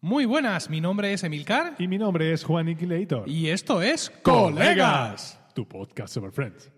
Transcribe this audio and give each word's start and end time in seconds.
Muy 0.00 0.26
buenas, 0.26 0.70
mi 0.70 0.80
nombre 0.80 1.12
es 1.12 1.24
Emilcar 1.24 1.74
Y 1.78 1.88
mi 1.88 1.98
nombre 1.98 2.32
es 2.32 2.44
Juan 2.44 2.68
Iquilator. 2.68 3.28
y 3.28 3.48
esto 3.48 3.82
es 3.82 4.10
Colegas. 4.22 5.40
Tu 5.54 5.66
podcast 5.66 6.14
sobre 6.14 6.30
Friends. 6.30 6.70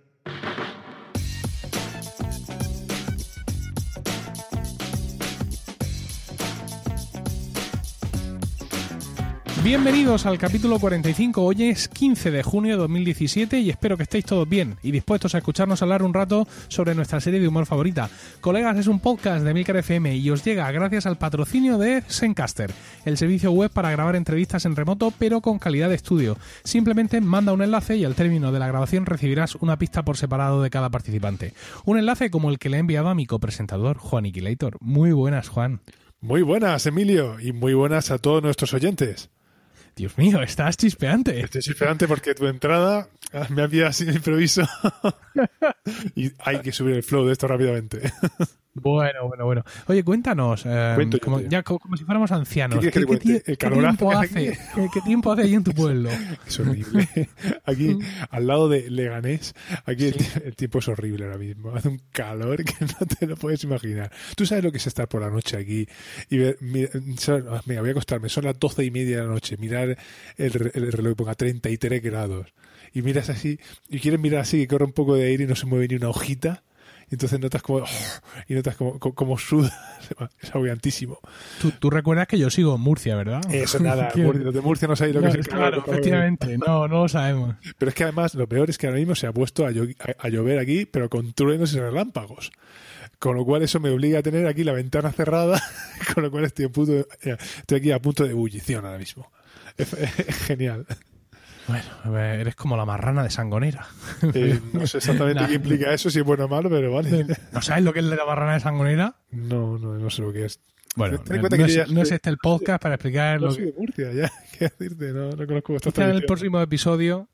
Bienvenidos 9.63 10.25
al 10.25 10.39
capítulo 10.39 10.79
45. 10.79 11.45
Hoy 11.45 11.65
es 11.65 11.87
15 11.89 12.31
de 12.31 12.43
junio 12.43 12.73
de 12.73 12.79
2017 12.79 13.59
y 13.61 13.69
espero 13.69 13.99
que 13.99 14.05
estéis 14.05 14.25
todos 14.25 14.49
bien 14.49 14.77
y 14.83 14.91
dispuestos 14.91 15.35
a 15.35 15.39
escucharnos 15.39 15.83
hablar 15.83 16.03
un 16.03 16.15
rato 16.15 16.49
sobre 16.69 16.95
nuestra 16.95 17.21
serie 17.21 17.41
de 17.41 17.47
humor 17.47 17.67
favorita. 17.67 18.09
Colegas 18.41 18.79
es 18.79 18.87
un 18.87 19.01
podcast 19.01 19.45
de 19.45 19.53
Milcar 19.53 19.77
FM 19.77 20.17
y 20.17 20.31
os 20.31 20.43
llega 20.43 20.73
gracias 20.73 21.05
al 21.05 21.19
patrocinio 21.19 21.77
de 21.77 22.01
Zencaster, 22.09 22.73
el 23.05 23.19
servicio 23.19 23.53
web 23.53 23.71
para 23.71 23.91
grabar 23.91 24.17
entrevistas 24.17 24.65
en 24.65 24.77
remoto 24.77 25.13
pero 25.19 25.43
con 25.43 25.59
calidad 25.59 25.91
de 25.91 25.97
estudio. 25.97 26.39
Simplemente 26.65 27.21
manda 27.21 27.53
un 27.53 27.61
enlace 27.61 27.99
y 27.99 28.07
al 28.07 28.15
término 28.15 28.53
de 28.53 28.61
la 28.61 28.67
grabación 28.67 29.05
recibirás 29.05 29.57
una 29.57 29.79
pista 29.79 30.03
por 30.07 30.17
separado 30.17 30.63
de 30.63 30.71
cada 30.71 30.89
participante. 30.89 31.53
Un 31.85 31.99
enlace 31.99 32.31
como 32.31 32.49
el 32.49 32.59
que 32.59 32.71
le 32.71 32.79
he 32.79 32.81
enviado 32.81 33.11
a 33.11 33.15
mi 33.15 33.27
copresentador, 33.27 33.99
Juan 33.99 34.25
Iquilator. 34.25 34.79
Muy 34.81 35.13
buenas, 35.13 35.51
Juan. 35.51 35.83
Muy 36.23 36.41
buenas, 36.41 36.87
Emilio, 36.87 37.39
y 37.41 37.53
muy 37.53 37.75
buenas 37.75 38.11
a 38.11 38.17
todos 38.17 38.43
nuestros 38.43 38.73
oyentes. 38.73 39.29
Dios 40.01 40.17
mío, 40.17 40.41
estás 40.41 40.79
chispeante. 40.79 41.39
Estoy 41.41 41.61
esperante 41.61 42.09
porque 42.09 42.35
tu 42.35 42.47
entrada 42.47 43.11
ah, 43.35 43.47
me 43.51 43.61
había 43.61 43.91
de 43.91 44.15
improviso 44.15 44.67
y 46.17 46.33
hay 46.39 46.61
que 46.61 46.73
subir 46.73 46.97
el 46.97 47.03
flow 47.03 47.27
de 47.27 47.33
esto 47.33 47.47
rápidamente. 47.47 48.11
Bueno, 48.73 49.27
bueno, 49.27 49.45
bueno. 49.47 49.65
Oye, 49.89 50.05
cuéntanos, 50.05 50.63
eh, 50.65 50.93
Cuento 50.95 51.19
como, 51.19 51.41
ya 51.41 51.65
co- 51.65 51.81
como, 51.81 51.97
si 51.97 52.05
fuéramos 52.05 52.31
ancianos. 52.31 52.79
¿Qué 52.79 52.87
El 53.45 53.59
tiempo 53.59 54.13
hace? 54.17 54.57
¿Qué, 54.95 55.01
tiempo 55.01 55.33
hace 55.33 55.43
ahí 55.43 55.55
en 55.55 55.65
tu 55.65 55.73
pueblo? 55.73 56.09
Es 56.47 56.61
horrible. 56.61 57.09
Aquí, 57.65 57.99
al 58.31 58.47
lado 58.47 58.69
de 58.69 58.89
Leganés, 58.89 59.55
aquí 59.87 60.07
el, 60.07 60.15
tie- 60.17 60.43
el 60.45 60.55
tiempo 60.57 60.79
es 60.79 60.87
horrible 60.89 61.25
ahora 61.25 61.39
mismo. 61.39 61.71
Hace 61.75 61.89
un 61.89 62.01
calor 62.13 62.65
que 62.65 62.75
no 62.85 63.07
te 63.07 63.27
lo 63.27 63.37
puedes 63.37 63.65
imaginar. 63.65 64.13
Tú 64.37 64.47
sabes 64.47 64.63
lo 64.63 64.71
que 64.71 64.79
es 64.79 64.87
estar 64.87 65.09
por 65.09 65.21
la 65.23 65.31
noche 65.31 65.57
aquí 65.57 65.89
y 66.29 66.39
ver, 66.39 66.57
mira, 66.61 66.91
ah, 67.51 67.63
mira, 67.67 67.81
voy 67.81 67.91
a 67.91 67.93
acostarme, 67.93 68.29
son 68.29 68.45
las 68.45 68.59
doce 68.59 68.85
y 68.85 68.91
media 68.93 69.17
de 69.19 69.23
la 69.25 69.29
noche, 69.31 69.57
mirar 69.57 69.99
el, 70.37 70.71
el 70.75 70.93
reloj 70.93 71.13
y 71.13 71.15
ponga 71.17 71.35
33 71.35 72.01
grados 72.03 72.47
y 72.93 73.03
miras 73.03 73.31
así 73.31 73.59
y 73.89 73.99
quieres 73.99 74.21
mirar 74.21 74.41
así 74.43 74.59
que 74.59 74.69
corre 74.69 74.85
un 74.85 74.93
poco 74.93 75.15
de 75.17 75.25
aire 75.25 75.45
y 75.45 75.47
no 75.49 75.57
se 75.57 75.67
mueve 75.67 75.89
ni 75.89 75.97
una 75.97 76.09
hojita. 76.09 76.63
Y 77.11 77.15
entonces 77.17 77.41
notas 77.41 77.61
como, 77.63 77.85
y 78.49 78.55
notas 78.55 78.77
como, 78.77 78.99
como, 78.99 79.15
como 79.15 79.39
sudas. 79.39 79.73
Es 80.43 80.51
agobiantísimo. 80.51 81.19
Tú, 81.61 81.71
tú 81.73 81.89
recuerdas 81.91 82.27
que 82.27 82.37
yo 82.39 82.51
sigo 82.51 82.75
en 82.75 82.81
Murcia, 82.81 83.15
¿verdad? 83.15 83.41
Eso 83.53 83.79
nada, 83.79 84.11
los 84.17 84.53
de 84.55 84.61
Murcia 84.61 84.89
no 84.89 84.97
sabéis 84.97 85.15
lo 85.17 85.21
No, 85.23 85.27
que 85.33 85.39
es 85.41 85.47
el 85.47 85.49
calor. 85.53 85.71
claro, 85.85 85.85
efectivamente. 85.93 86.59
No, 86.59 86.89
no 86.89 87.03
lo 87.03 87.09
sabemos. 87.09 87.55
Pero 87.79 87.89
es 87.91 87.95
que 87.95 88.03
además 88.05 88.35
lo 88.35 88.49
peor 88.49 88.71
es 88.71 88.79
que 88.79 88.87
ahora 88.89 88.99
mismo 88.99 89.15
se 89.15 89.27
ha 89.29 89.33
puesto 89.33 89.67
a, 89.67 89.69
a- 89.71 90.29
llover 90.29 90.59
aquí, 90.59 90.87
pero 90.87 91.09
con 91.09 91.33
truenos 91.33 91.73
y 91.75 91.79
relámpagos. 91.81 92.51
Con 93.21 93.37
lo 93.37 93.45
cual 93.45 93.63
eso 93.63 93.79
me 93.79 93.91
obliga 93.91 94.19
a 94.19 94.23
tener 94.23 94.47
aquí 94.49 94.65
la 94.65 94.73
ventana 94.73 95.13
cerrada, 95.13 95.63
con 96.15 96.25
lo 96.25 96.31
cual 96.31 96.45
estoy, 96.47 96.65
a 96.65 96.69
punto 96.71 96.93
de- 96.93 97.07
eh, 97.23 97.37
estoy 97.59 97.79
aquí 97.79 97.93
a 97.93 98.01
punto 98.01 98.25
de 98.25 98.31
ebullición 98.31 98.85
ahora 98.87 98.99
mismo. 98.99 99.31
Es, 99.77 99.93
es 99.93 100.37
genial. 100.45 100.87
Bueno, 101.69 102.19
eres 102.19 102.57
como 102.57 102.77
la 102.77 102.85
marrana 102.85 103.23
de 103.23 103.31
Sangonera. 103.31 103.87
Eh, 104.35 104.61
no 104.73 104.87
sé 104.87 104.99
exactamente 104.99 105.41
Nah. 105.43 105.49
qué 105.49 105.55
implica 105.55 105.93
eso, 105.93 106.11
si 106.11 106.19
es 106.19 106.25
bueno 106.25 106.47
o 106.47 106.49
malo, 106.49 106.69
pero 106.69 106.93
vale. 106.93 107.27
¿No 107.53 107.63
sabes 107.63 107.85
lo 107.85 107.93
que 107.93 108.01
es 108.01 108.05
la 108.05 108.25
marrana 108.25 108.55
de 108.55 108.61
Sangonera? 108.61 109.17
No, 109.31 109.79
no, 109.79 109.95
no 109.95 110.11
sé 110.11 110.23
lo 110.23 110.33
que 110.33 110.47
es. 110.47 110.61
Bueno, 110.97 111.19
Ten 111.19 111.37
en 111.37 111.43
no, 111.43 111.67
es, 111.67 111.91
no 111.93 112.03
este 112.03 112.31
el 112.31 112.39
podcast 112.39 112.83
para 112.83 112.97
explicar 112.97 113.41
No 113.41 113.47
lo 113.47 113.53
soy 113.53 113.67
que... 113.67 113.73
de 113.73 113.79
Murcia, 113.79 114.13
ya. 114.13 114.33
¿Qué 114.59 114.65
decirte? 114.65 115.13
No, 115.13 115.31
no 115.31 115.47
conozco 115.47 115.77
Quizá 115.77 116.05
en 116.05 116.17
el 116.17 116.25
próximo 116.25 116.61
episodio... 116.61 117.29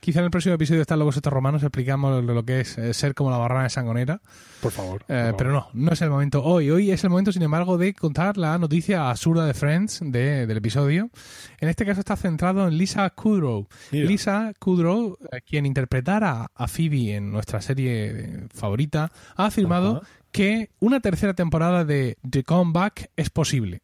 Quizá 0.00 0.20
en 0.20 0.24
el 0.24 0.30
próximo 0.30 0.54
episodio 0.54 0.78
de 0.78 0.82
Están 0.82 0.98
locos 0.98 1.16
estos 1.16 1.30
romanos 1.32 1.62
explicamos 1.62 2.24
lo, 2.24 2.42
que 2.44 2.60
es 2.60 2.78
eh, 2.78 2.94
ser 2.94 3.14
como 3.14 3.30
la 3.30 3.36
marrana 3.36 3.64
de 3.64 3.68
Sangonera. 3.70 4.22
Por 4.62 4.72
favor. 4.72 5.04
por 5.04 5.14
Eh, 5.14 5.20
favor. 5.20 5.36
pero 5.36 5.52
no, 5.52 5.68
no 5.74 5.92
es 5.92 6.00
el 6.00 6.08
momento 6.08 6.42
hoy. 6.42 6.70
Hoy 6.70 6.90
es 6.90 7.04
el 7.04 7.10
momento, 7.10 7.32
sin 7.32 7.42
embargo, 7.42 7.76
de 7.76 7.92
contar 7.92 8.38
la 8.38 8.56
noticia 8.56 9.10
absurda 9.10 9.44
de 9.44 9.52
Friends 9.52 10.00
de- 10.02 10.46
del 10.46 10.56
episodio. 10.56 11.10
En 11.60 11.68
este 11.68 11.84
caso 11.84 12.00
está 12.00 12.16
centrado 12.16 12.66
en 12.66 12.78
Lisa 12.78 13.08
Kudrow. 13.10 13.68
Mira. 13.92 14.06
Lisa 14.08 14.52
Kudrow, 14.58 15.18
eh, 15.32 15.42
quien 15.46 15.66
interpretara 15.66 16.50
a 16.54 16.66
Phoebe 16.66 17.16
en 17.16 17.30
nuestra 17.30 17.60
serie 17.60 18.46
favorita, 18.54 19.12
ha 19.36 19.44
afirmado 19.46 20.02
que 20.32 20.70
una 20.80 21.00
tercera 21.00 21.34
temporada 21.34 21.84
de 21.84 22.16
The 22.28 22.42
Comeback 22.44 23.10
es 23.16 23.28
posible. 23.28 23.82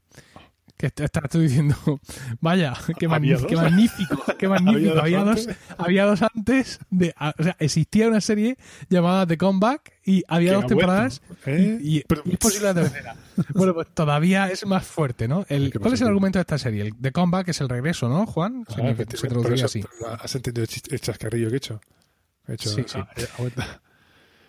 Que 0.77 0.91
te 0.91 1.05
estoy 1.05 1.45
diciendo, 1.45 1.75
vaya, 2.41 2.75
qué, 2.99 3.07
¿Había 3.07 3.09
magnífico, 3.39 3.47
qué 3.49 3.57
magnífico, 3.57 4.25
qué 4.39 4.49
magnífico. 4.49 4.95
dos 4.95 5.03
Había 5.03 5.25
dos, 5.25 5.39
antes? 5.47 5.57
había 5.79 6.05
dos 6.05 6.23
antes 6.23 6.79
de, 6.91 7.15
o 7.39 7.43
sea, 7.43 7.57
existía 7.59 8.09
una 8.09 8.21
serie 8.21 8.59
llamada 8.91 9.27
The 9.27 9.39
Comeback 9.39 9.95
y 10.05 10.23
había 10.29 10.53
dos 10.53 10.67
temporadas 10.67 11.23
¿eh? 11.47 11.79
y, 11.81 11.99
y- 12.01 12.05
Pero- 12.07 12.23
y 12.27 12.33
es 12.33 12.39
posible 12.39 12.67
la 12.69 12.75
tercera. 12.83 13.17
Bueno, 13.55 13.73
pues 13.73 13.87
todavía 13.95 14.51
es 14.51 14.67
más 14.67 14.87
fuerte, 14.87 15.29
¿no? 15.29 15.47
El, 15.49 15.71
¿Qué 15.73 15.79
¿Cuál 15.79 15.95
es 15.95 16.01
el 16.03 16.09
argumento 16.09 16.39
de 16.39 16.43
esta 16.43 16.59
serie? 16.59 16.83
El 16.83 16.95
The 16.97 17.11
Comeback 17.13 17.49
es 17.49 17.61
el 17.63 17.69
regreso, 17.71 18.09
¿no, 18.11 18.27
Juan? 18.27 18.65
Ah, 18.69 18.75
se 18.75 18.81
efectivamente, 18.91 19.29
traduciría 19.29 19.65
así. 19.65 19.83
¿Has 20.21 20.35
entendido 20.35 20.67
el, 20.91 21.01
chascarrillo 21.01 21.49
que 21.49 21.55
he 21.55 21.57
hecho? 21.57 21.81
He 22.49 22.53
hecho 22.55 22.69
Sí, 22.69 22.85
sí. 22.87 22.99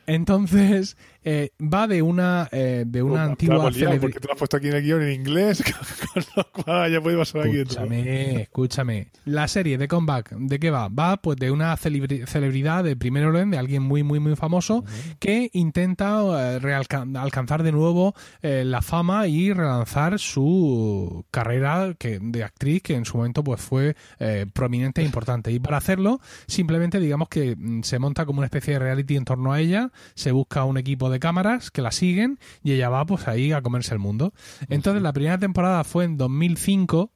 Entonces, 0.05 0.95
eh, 1.29 1.51
va 1.61 1.87
de 1.87 2.01
una, 2.01 2.47
eh, 2.53 2.85
de 2.87 3.03
una 3.03 3.23
antigua 3.25 3.55
la 3.57 3.61
hemos 3.63 3.75
liado, 3.75 3.93
celebri- 3.95 3.99
porque 4.01 4.19
te 4.21 4.27
lo 4.27 4.33
has 4.33 4.39
puesto 4.39 4.55
aquí 4.57 4.67
en 4.69 4.75
el 4.75 4.83
guion 4.83 5.01
en 5.01 5.11
inglés, 5.11 5.61
con 6.13 6.23
lo 6.37 6.51
cual 6.63 6.91
ya 6.91 7.01
podemos 7.01 7.31
pasar 7.31 7.49
aquí. 7.49 7.59
Escúchame, 7.59 8.41
escúchame. 8.43 9.07
La 9.25 9.47
serie 9.49 9.77
de 9.77 9.87
Comeback, 9.89 10.31
¿de 10.37 10.59
qué 10.59 10.69
va? 10.71 10.87
Va 10.87 11.17
pues 11.17 11.37
de 11.37 11.51
una 11.51 11.75
celebri- 11.75 12.25
celebridad 12.27 12.83
de 12.85 12.95
primer 12.95 13.25
orden, 13.25 13.51
de 13.51 13.57
alguien 13.57 13.83
muy, 13.83 14.03
muy, 14.03 14.19
muy 14.19 14.35
famoso, 14.37 14.85
que 15.19 15.49
intenta 15.53 16.57
eh, 16.57 16.73
alcanzar 17.15 17.63
de 17.63 17.71
nuevo 17.71 18.15
eh, 18.41 18.63
la 18.65 18.81
fama 18.81 19.27
y 19.27 19.51
relanzar 19.51 20.17
su 20.19 21.25
carrera 21.31 21.93
que, 21.97 22.19
de 22.21 22.43
actriz, 22.43 22.81
que 22.81 22.95
en 22.95 23.05
su 23.05 23.17
momento 23.17 23.43
pues 23.43 23.59
fue 23.61 23.95
eh, 24.19 24.45
prominente 24.53 25.01
e 25.01 25.05
importante. 25.05 25.51
Y 25.51 25.59
para 25.59 25.77
hacerlo, 25.77 26.19
simplemente 26.47 26.99
digamos 26.99 27.27
que 27.29 27.55
mm, 27.57 27.81
se 27.83 27.99
monta 27.99 28.25
como 28.25 28.39
una 28.39 28.45
especie 28.45 28.73
de 28.73 28.79
reality 28.79 29.15
en 29.17 29.25
torno 29.25 29.51
a 29.53 29.59
ella, 29.59 29.91
se 30.15 30.31
busca 30.31 30.63
un 30.63 30.77
equipo 30.77 31.09
de 31.09 31.16
cámaras 31.19 31.71
que 31.71 31.81
la 31.81 31.91
siguen 31.91 32.39
y 32.63 32.73
ella 32.73 32.89
va 32.89 33.05
pues 33.05 33.27
ahí 33.27 33.51
a 33.51 33.61
comerse 33.61 33.93
el 33.93 33.99
mundo. 33.99 34.33
Entonces 34.69 35.01
la 35.01 35.13
primera 35.13 35.37
temporada 35.37 35.83
fue 35.83 36.05
en 36.05 36.17
2005 36.17 37.11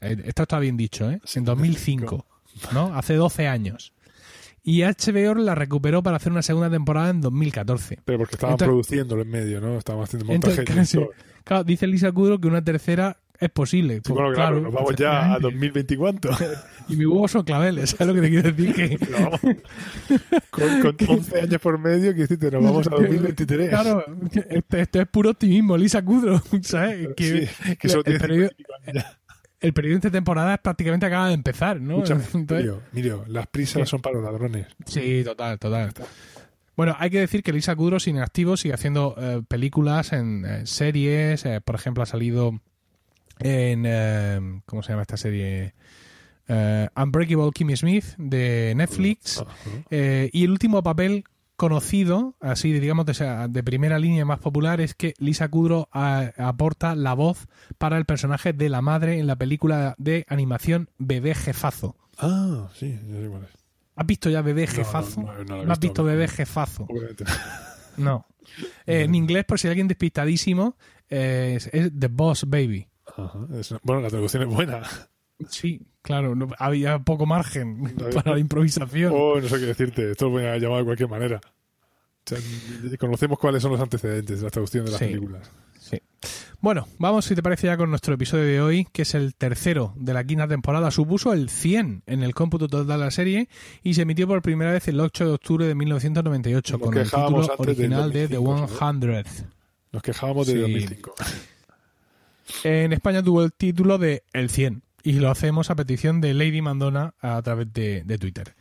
eh, 0.00 0.22
Esto 0.26 0.42
está 0.42 0.58
bien 0.58 0.76
dicho, 0.76 1.10
¿eh? 1.10 1.20
En 1.34 1.44
2005, 1.44 2.26
¿no? 2.72 2.94
Hace 2.94 3.14
12 3.14 3.48
años. 3.48 3.92
Y 4.62 4.82
HBO 4.82 5.34
la 5.34 5.54
recuperó 5.54 6.02
para 6.02 6.16
hacer 6.16 6.32
una 6.32 6.42
segunda 6.42 6.70
temporada 6.70 7.10
en 7.10 7.20
2014. 7.20 7.98
Pero 8.04 8.18
porque 8.18 8.34
estaban 8.36 8.54
Entonces- 8.54 8.68
produciéndolo 8.68 9.22
en 9.22 9.28
medio, 9.28 9.60
¿no? 9.60 9.76
Estaban 9.76 10.02
haciendo 10.02 10.26
montaje. 10.26 10.60
Entonces, 10.60 11.00
claro, 11.44 11.64
dice 11.64 11.86
Lisa 11.86 12.12
Kudrow 12.12 12.40
que 12.40 12.48
una 12.48 12.64
tercera 12.64 13.18
es 13.40 13.50
posible. 13.50 13.96
Sí, 13.96 14.00
Pues, 14.04 14.14
bueno, 14.14 14.32
claro, 14.34 14.60
nos 14.60 14.72
vamos 14.72 14.94
ya 14.96 15.34
a 15.34 15.36
efectivamente. 15.38 15.96
2020 15.96 16.28
y 16.88 16.96
mi 16.96 17.06
huevo 17.06 17.26
son 17.28 17.42
claveles, 17.44 17.90
¿sabes 17.90 18.08
lo 18.08 18.14
que 18.14 18.28
te 18.28 18.30
quiero 18.30 18.52
decir? 18.52 18.98
Que, 20.08 20.18
con, 20.50 20.80
con 20.96 20.96
11 21.18 21.40
años 21.40 21.60
por 21.60 21.78
medio, 21.78 22.12
que 22.14 22.20
decirte, 22.22 22.50
nos 22.50 22.62
vamos 22.62 22.86
a 22.86 22.90
2023. 22.90 23.68
Claro, 23.70 24.04
esto, 24.50 24.76
esto 24.76 25.00
es 25.00 25.08
puro 25.08 25.30
optimismo, 25.30 25.76
Lisa 25.76 26.02
Kudrow, 26.02 26.40
¿sabes? 26.62 27.08
Que, 27.16 27.46
Sí, 27.46 27.76
que 27.76 27.88
solo 27.88 28.02
el, 28.06 28.18
periodo, 28.20 28.48
50 28.48 28.54
y 28.54 28.56
pico 28.56 28.72
años 28.86 28.94
ya. 29.04 29.18
el 29.60 29.72
periodo 29.72 29.98
de 30.00 30.10
temporada 30.10 30.58
prácticamente 30.58 31.06
acaba 31.06 31.28
de 31.28 31.34
empezar, 31.34 31.80
¿no? 31.80 31.94
Escúchame, 31.96 32.24
Entonces- 32.34 32.56
Mirio, 32.66 32.82
Mirio, 32.92 33.24
las 33.28 33.46
prisas 33.48 33.82
¿Qué? 33.82 33.86
son 33.86 34.00
para 34.00 34.16
los 34.16 34.24
ladrones. 34.24 34.66
Sí, 34.86 35.22
total, 35.24 35.58
total. 35.58 35.92
Bueno, 36.76 36.96
hay 36.98 37.08
que 37.10 37.20
decir 37.20 37.42
que 37.42 37.52
Lisa 37.52 37.74
Kudrow 37.76 38.00
sigue 38.00 38.20
activo, 38.20 38.56
sigue 38.56 38.74
haciendo 38.74 39.14
eh, 39.18 39.42
películas 39.46 40.12
en 40.12 40.44
eh, 40.44 40.66
series. 40.66 41.44
eh, 41.46 41.60
por 41.60 41.76
ejemplo, 41.76 42.02
ha 42.02 42.06
salido 42.06 42.60
en. 43.40 43.84
eh, 43.86 44.60
¿Cómo 44.66 44.82
se 44.82 44.90
llama 44.90 45.02
esta 45.02 45.16
serie? 45.16 45.74
Eh, 46.48 46.88
Unbreakable 46.96 47.50
Kimmy 47.54 47.76
Smith 47.76 48.04
de 48.18 48.74
Netflix. 48.76 49.42
Eh, 49.90 50.28
y 50.32 50.44
el 50.44 50.50
último 50.50 50.82
papel 50.82 51.24
conocido, 51.56 52.34
así 52.40 52.72
digamos 52.72 53.06
de, 53.06 53.62
primera 53.62 53.98
línea 53.98 54.24
más 54.24 54.40
popular, 54.40 54.80
es 54.80 54.94
que 54.94 55.14
Lisa 55.18 55.48
Kudrow 55.48 55.86
a- 55.92 56.32
aporta 56.36 56.94
la 56.96 57.14
voz 57.14 57.46
para 57.78 57.96
el 57.96 58.04
personaje 58.04 58.52
de 58.52 58.68
la 58.68 58.82
madre 58.82 59.18
en 59.20 59.26
la 59.26 59.36
película 59.36 59.94
de 59.98 60.26
animación 60.28 60.90
Bebé 60.98 61.34
Jefazo. 61.34 61.96
Ah, 62.18 62.68
sí, 62.74 62.98
ya 63.08 63.20
sé 63.20 63.28
cuál 63.28 63.44
es. 63.44 63.50
¿Has 63.96 64.06
visto 64.06 64.28
ya 64.28 64.42
Bebé 64.42 64.66
Jefazo? 64.66 65.22
no, 65.22 65.32
no, 65.32 65.44
no 65.44 65.64
¿No 65.64 65.72
has 65.72 65.78
visto, 65.78 66.02
visto. 66.02 66.04
Bebé 66.04 66.28
Jefazo? 66.28 66.86
No. 67.96 68.26
Eh, 68.86 69.04
en 69.04 69.14
inglés, 69.14 69.46
por 69.46 69.58
si 69.58 69.66
hay 69.66 69.70
alguien 69.70 69.88
despistadísimo, 69.88 70.76
eh, 71.08 71.54
es, 71.56 71.66
es 71.72 71.90
The 71.98 72.08
Boss 72.08 72.44
Baby. 72.46 72.86
Ajá, 73.16 73.38
es 73.58 73.70
una- 73.70 73.80
bueno, 73.82 74.02
la 74.02 74.08
traducción 74.10 74.42
es 74.42 74.48
buena. 74.48 74.82
Sí, 75.48 75.80
claro, 76.02 76.34
no- 76.34 76.48
había 76.58 76.98
poco 77.00 77.26
margen 77.26 77.94
para 78.14 78.32
la 78.32 78.38
improvisación. 78.38 79.12
Oh, 79.14 79.40
no 79.40 79.48
sé 79.48 79.58
qué 79.58 79.66
decirte. 79.66 80.10
Esto 80.12 80.26
lo 80.26 80.30
voy 80.32 80.44
a 80.44 80.56
llamar 80.58 80.78
de 80.78 80.84
cualquier 80.84 81.08
manera. 81.08 81.40
O 81.44 82.26
sea, 82.26 82.38
conocemos 82.98 83.38
cuáles 83.38 83.60
son 83.62 83.72
los 83.72 83.80
antecedentes 83.80 84.38
de 84.38 84.44
la 84.44 84.50
traducción 84.50 84.84
de 84.86 84.92
las 84.92 84.98
Sí. 85.00 85.06
películas. 85.06 85.50
Sí. 85.78 86.00
Bueno, 86.60 86.86
vamos 86.98 87.26
si 87.26 87.34
te 87.34 87.42
parece 87.42 87.66
ya 87.66 87.76
con 87.76 87.90
nuestro 87.90 88.14
episodio 88.14 88.44
de 88.44 88.60
hoy, 88.62 88.86
que 88.90 89.02
es 89.02 89.14
el 89.14 89.34
tercero 89.34 89.92
de 89.96 90.14
la 90.14 90.24
quinta 90.24 90.48
temporada. 90.48 90.90
Supuso 90.90 91.34
el 91.34 91.50
100 91.50 92.02
en 92.06 92.22
el 92.22 92.32
cómputo 92.34 92.66
total 92.68 92.86
de 92.86 93.04
la 93.04 93.10
serie 93.10 93.48
y 93.82 93.92
se 93.92 94.02
emitió 94.02 94.26
por 94.26 94.40
primera 94.40 94.72
vez 94.72 94.88
el 94.88 94.98
8 95.00 95.26
de 95.26 95.32
octubre 95.32 95.66
de 95.66 95.74
1998 95.74 96.78
Nos 96.78 96.80
con 96.88 96.96
el 96.96 97.04
título 97.04 97.54
original 97.58 98.10
de 98.12 98.28
The 98.28 98.36
2005, 98.36 98.78
100. 98.78 99.24
Nos 99.92 100.02
quejábamos 100.02 100.46
de 100.46 100.52
Sí. 100.54 100.58
2005. 100.60 101.14
En 102.62 102.92
España 102.92 103.22
tuvo 103.22 103.42
el 103.42 103.52
título 103.52 103.98
de 103.98 104.24
El 104.32 104.50
100 104.50 104.82
y 105.02 105.12
lo 105.14 105.30
hacemos 105.30 105.70
a 105.70 105.76
petición 105.76 106.20
de 106.20 106.34
Lady 106.34 106.62
Mandona 106.62 107.14
a 107.20 107.40
través 107.42 107.72
de, 107.72 108.02
de 108.04 108.18
Twitter. 108.18 108.54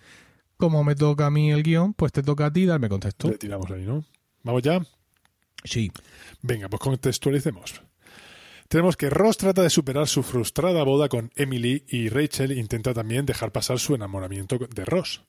Como 0.57 0.83
me 0.83 0.95
toca 0.95 1.25
a 1.25 1.31
mí 1.31 1.51
el 1.51 1.63
guion, 1.63 1.93
pues 1.93 2.11
te 2.11 2.23
toca 2.23 2.47
a 2.47 2.53
ti 2.53 2.65
darme 2.65 2.89
contexto. 2.89 3.29
Le 3.29 3.37
tiramos 3.37 3.69
ahí, 3.71 3.83
¿no? 3.85 4.05
¿Vamos 4.43 4.61
ya? 4.61 4.81
Sí. 5.63 5.91
Venga, 6.41 6.69
pues 6.69 6.79
contextualicemos. 6.81 7.81
Tenemos 8.67 8.97
que 8.97 9.09
Ross 9.09 9.37
trata 9.37 9.61
de 9.61 9.69
superar 9.69 10.07
su 10.07 10.23
frustrada 10.23 10.83
boda 10.83 11.09
con 11.09 11.31
Emily 11.35 11.85
y 11.87 12.09
Rachel 12.09 12.57
intenta 12.57 12.93
también 12.93 13.25
dejar 13.25 13.51
pasar 13.51 13.79
su 13.79 13.93
enamoramiento 13.93 14.57
de 14.57 14.85
Ross, 14.85 15.23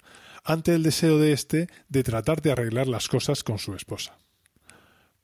ante 0.45 0.75
el 0.75 0.83
deseo 0.83 1.19
de 1.19 1.33
este 1.33 1.69
de 1.89 2.03
tratar 2.03 2.41
de 2.41 2.53
arreglar 2.53 2.87
las 2.87 3.09
cosas 3.09 3.43
con 3.43 3.59
su 3.59 3.75
esposa. 3.75 4.17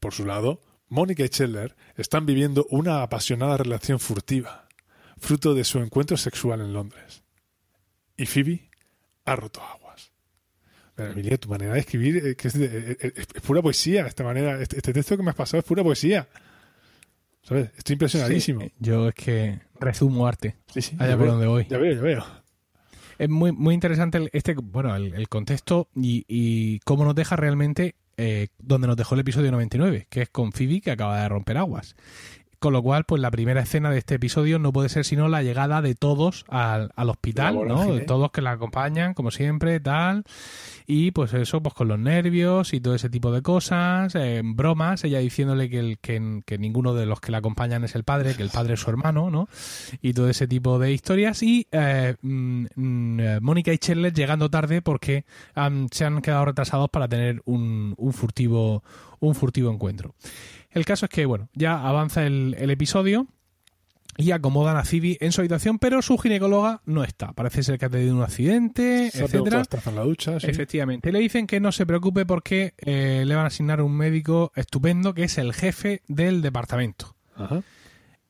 Por 0.01 0.13
su 0.13 0.27
lado, 0.27 0.61
Mónica 0.91 1.25
y 1.25 1.29
Chandler 1.29 1.75
están 1.97 2.27
viviendo 2.27 2.67
una 2.71 3.03
apasionada 3.03 3.57
relación 3.57 3.99
furtiva, 3.99 4.69
fruto 5.19 5.55
de 5.55 5.65
su 5.65 5.79
encuentro 5.79 6.17
sexual 6.17 6.61
en 6.61 6.73
Londres. 6.75 7.23
Y 8.17 8.27
Phoebe 8.27 8.69
ha 9.25 9.37
roto 9.37 9.63
aguas. 9.63 10.13
Pero, 10.95 11.13
Emilia, 11.13 11.39
tu 11.39 11.49
manera 11.49 11.73
de 11.75 11.81
escribir 11.81 12.17
eh, 12.19 12.37
que 12.37 12.49
es, 12.49 12.59
de- 12.59 12.67
eh, 12.67 12.97
eh, 13.01 13.13
es- 13.17 13.29
es 13.35 13.41
pura 13.43 13.63
poesía. 13.63 14.07
Esta 14.07 14.23
manera, 14.25 14.61
este, 14.61 14.77
este 14.77 14.93
texto 14.93 15.17
que 15.17 15.23
me 15.23 15.31
has 15.31 15.37
pasado 15.37 15.61
es 15.61 15.65
pura 15.65 15.83
poesía. 15.83 16.29
¿Sabes? 17.43 17.71
Estoy 17.77 17.95
impresionadísimo. 17.95 18.61
Sí, 18.61 18.73
Yo 18.81 19.09
es 19.09 19.15
que 19.15 19.61
resumo 19.79 20.27
arte. 20.27 20.57
Sí, 20.75 20.83
sí, 20.83 20.97
Allá 20.99 21.13
por 21.17 21.23
veo, 21.25 21.33
donde 21.33 21.47
voy. 21.47 21.67
Ya 21.71 21.79
veo, 21.79 21.95
ya 21.95 22.01
veo. 22.03 22.25
Es 23.19 23.29
muy, 23.31 23.53
muy 23.53 23.75
interesante 23.75 24.19
el- 24.19 24.31
este, 24.33 24.55
bueno, 24.55 24.95
el, 24.95 25.15
el 25.15 25.29
contexto 25.29 25.89
y, 25.95 26.25
y 26.29 26.81
cómo 26.81 27.05
nos 27.05 27.15
deja 27.15 27.37
realmente 27.37 27.95
eh, 28.17 28.49
donde 28.59 28.87
nos 28.87 28.97
dejó 28.97 29.15
el 29.15 29.23
episodio 29.23 29.51
99, 29.51 30.07
que 30.11 30.23
es 30.23 30.29
con 30.29 30.53
Phoebe 30.53 30.81
que 30.81 30.91
acaba 30.91 31.23
de 31.23 31.29
romper 31.29 31.57
aguas. 31.59 31.97
Con 32.61 32.75
lo 32.75 32.83
cual, 32.83 33.05
pues 33.05 33.23
la 33.23 33.31
primera 33.31 33.63
escena 33.63 33.91
de 33.91 33.97
este 33.97 34.17
episodio 34.17 34.59
no 34.59 34.71
puede 34.71 34.91
ser 34.91 35.07
sino 35.07 35.29
la 35.29 35.43
llegada 35.43 35.81
de 35.81 35.95
todos 35.95 36.45
al, 36.49 36.91
al 36.95 37.09
hospital, 37.09 37.55
La 37.55 37.75
¿no? 37.75 37.81
De 37.95 38.01
todos 38.07 38.31
que 38.33 38.43
la 38.43 38.51
acompañan, 38.53 39.15
como 39.15 39.31
siempre, 39.31 39.81
tal. 39.81 40.25
Y 40.87 41.11
pues 41.13 41.33
eso, 41.33 41.63
pues 41.63 41.75
con 41.75 41.89
los 41.89 41.99
nervios 41.99 42.75
y 42.75 42.81
todo 42.83 42.95
ese 42.95 43.09
tipo 43.09 43.33
de 43.33 43.41
cosas, 43.41 44.15
eh, 44.15 44.43
bromas, 44.45 45.03
ella 45.05 45.21
diciéndole 45.21 45.71
que, 45.71 45.79
el, 45.79 45.99
que, 46.01 46.43
que 46.45 46.59
ninguno 46.59 46.93
de 46.93 47.07
los 47.07 47.19
que 47.21 47.33
la 47.33 47.39
acompañan 47.39 47.83
es 47.85 47.95
el 47.95 48.05
padre, 48.05 48.35
que 48.35 48.43
el 48.43 48.51
padre 48.51 48.75
es 48.75 48.81
su 48.81 48.91
hermano, 48.91 49.31
¿no? 49.31 49.49
Y 50.03 50.13
todo 50.13 50.29
ese 50.29 50.47
tipo 50.47 50.79
de 50.79 50.93
historias. 50.93 51.43
Y 51.43 51.67
eh, 51.73 52.17
mm, 52.21 52.67
mm, 52.77 53.21
Mónica 53.41 53.73
y 53.73 53.79
Chandler 53.79 54.13
llegando 54.13 54.51
tarde 54.51 54.83
porque 54.83 55.25
han- 55.55 55.89
se 55.93 56.05
han 56.05 56.21
quedado 56.21 56.45
retrasados 56.45 56.91
para 56.91 57.09
tener 57.09 57.41
un, 57.47 57.95
un 57.97 58.13
furtivo 58.13 58.85
un 59.23 59.35
furtivo 59.35 59.71
encuentro. 59.71 60.15
El 60.71 60.85
caso 60.85 61.07
es 61.07 61.11
que, 61.11 61.27
bueno, 61.27 61.49
ya 61.55 61.81
avanza 61.87 62.27
el, 62.27 62.55
el 62.59 62.71
episodio 62.71 63.27
y 64.17 64.33
acomodan 64.33 64.77
a 64.77 64.85
Phoebe 64.85 65.17
en 65.21 65.33
su 65.33 65.41
habitación, 65.41 65.79
pero 65.79 66.03
su 66.03 66.19
ginecóloga 66.19 66.83
no 66.85 67.05
está. 67.05 67.33
Parece 67.33 67.63
ser 67.63 67.79
que 67.79 67.87
ha 67.87 67.91
tenido 67.91 68.15
un 68.17 68.23
accidente, 68.23 69.11
Se 69.11 69.25
ha 69.25 69.27
pegado 69.27 69.27
etcétera. 69.27 69.45
todas 69.45 69.55
las 69.55 69.69
tazas 69.69 69.87
en 69.87 69.97
la 69.97 70.03
ducha, 70.05 70.41
sí. 70.41 70.47
Efectivamente. 70.49 71.11
Le 71.13 71.19
dicen 71.21 71.47
que 71.47 71.61
no 71.61 71.73
se 71.73 71.87
preocupe 71.87 72.27
porque 72.27 72.75
eh, 72.79 73.25
le 73.27 73.35
van 73.35 73.45
a 73.45 73.49
asignar 73.49 73.81
un 73.81 73.97
médico 73.97 74.53
estupendo 74.55 75.15
que 75.15 75.25
es 75.25 75.39
el 75.39 75.55
jefe 75.55 76.03
del 76.07 76.43
departamento. 76.43 77.17
Ajá. 77.35 77.63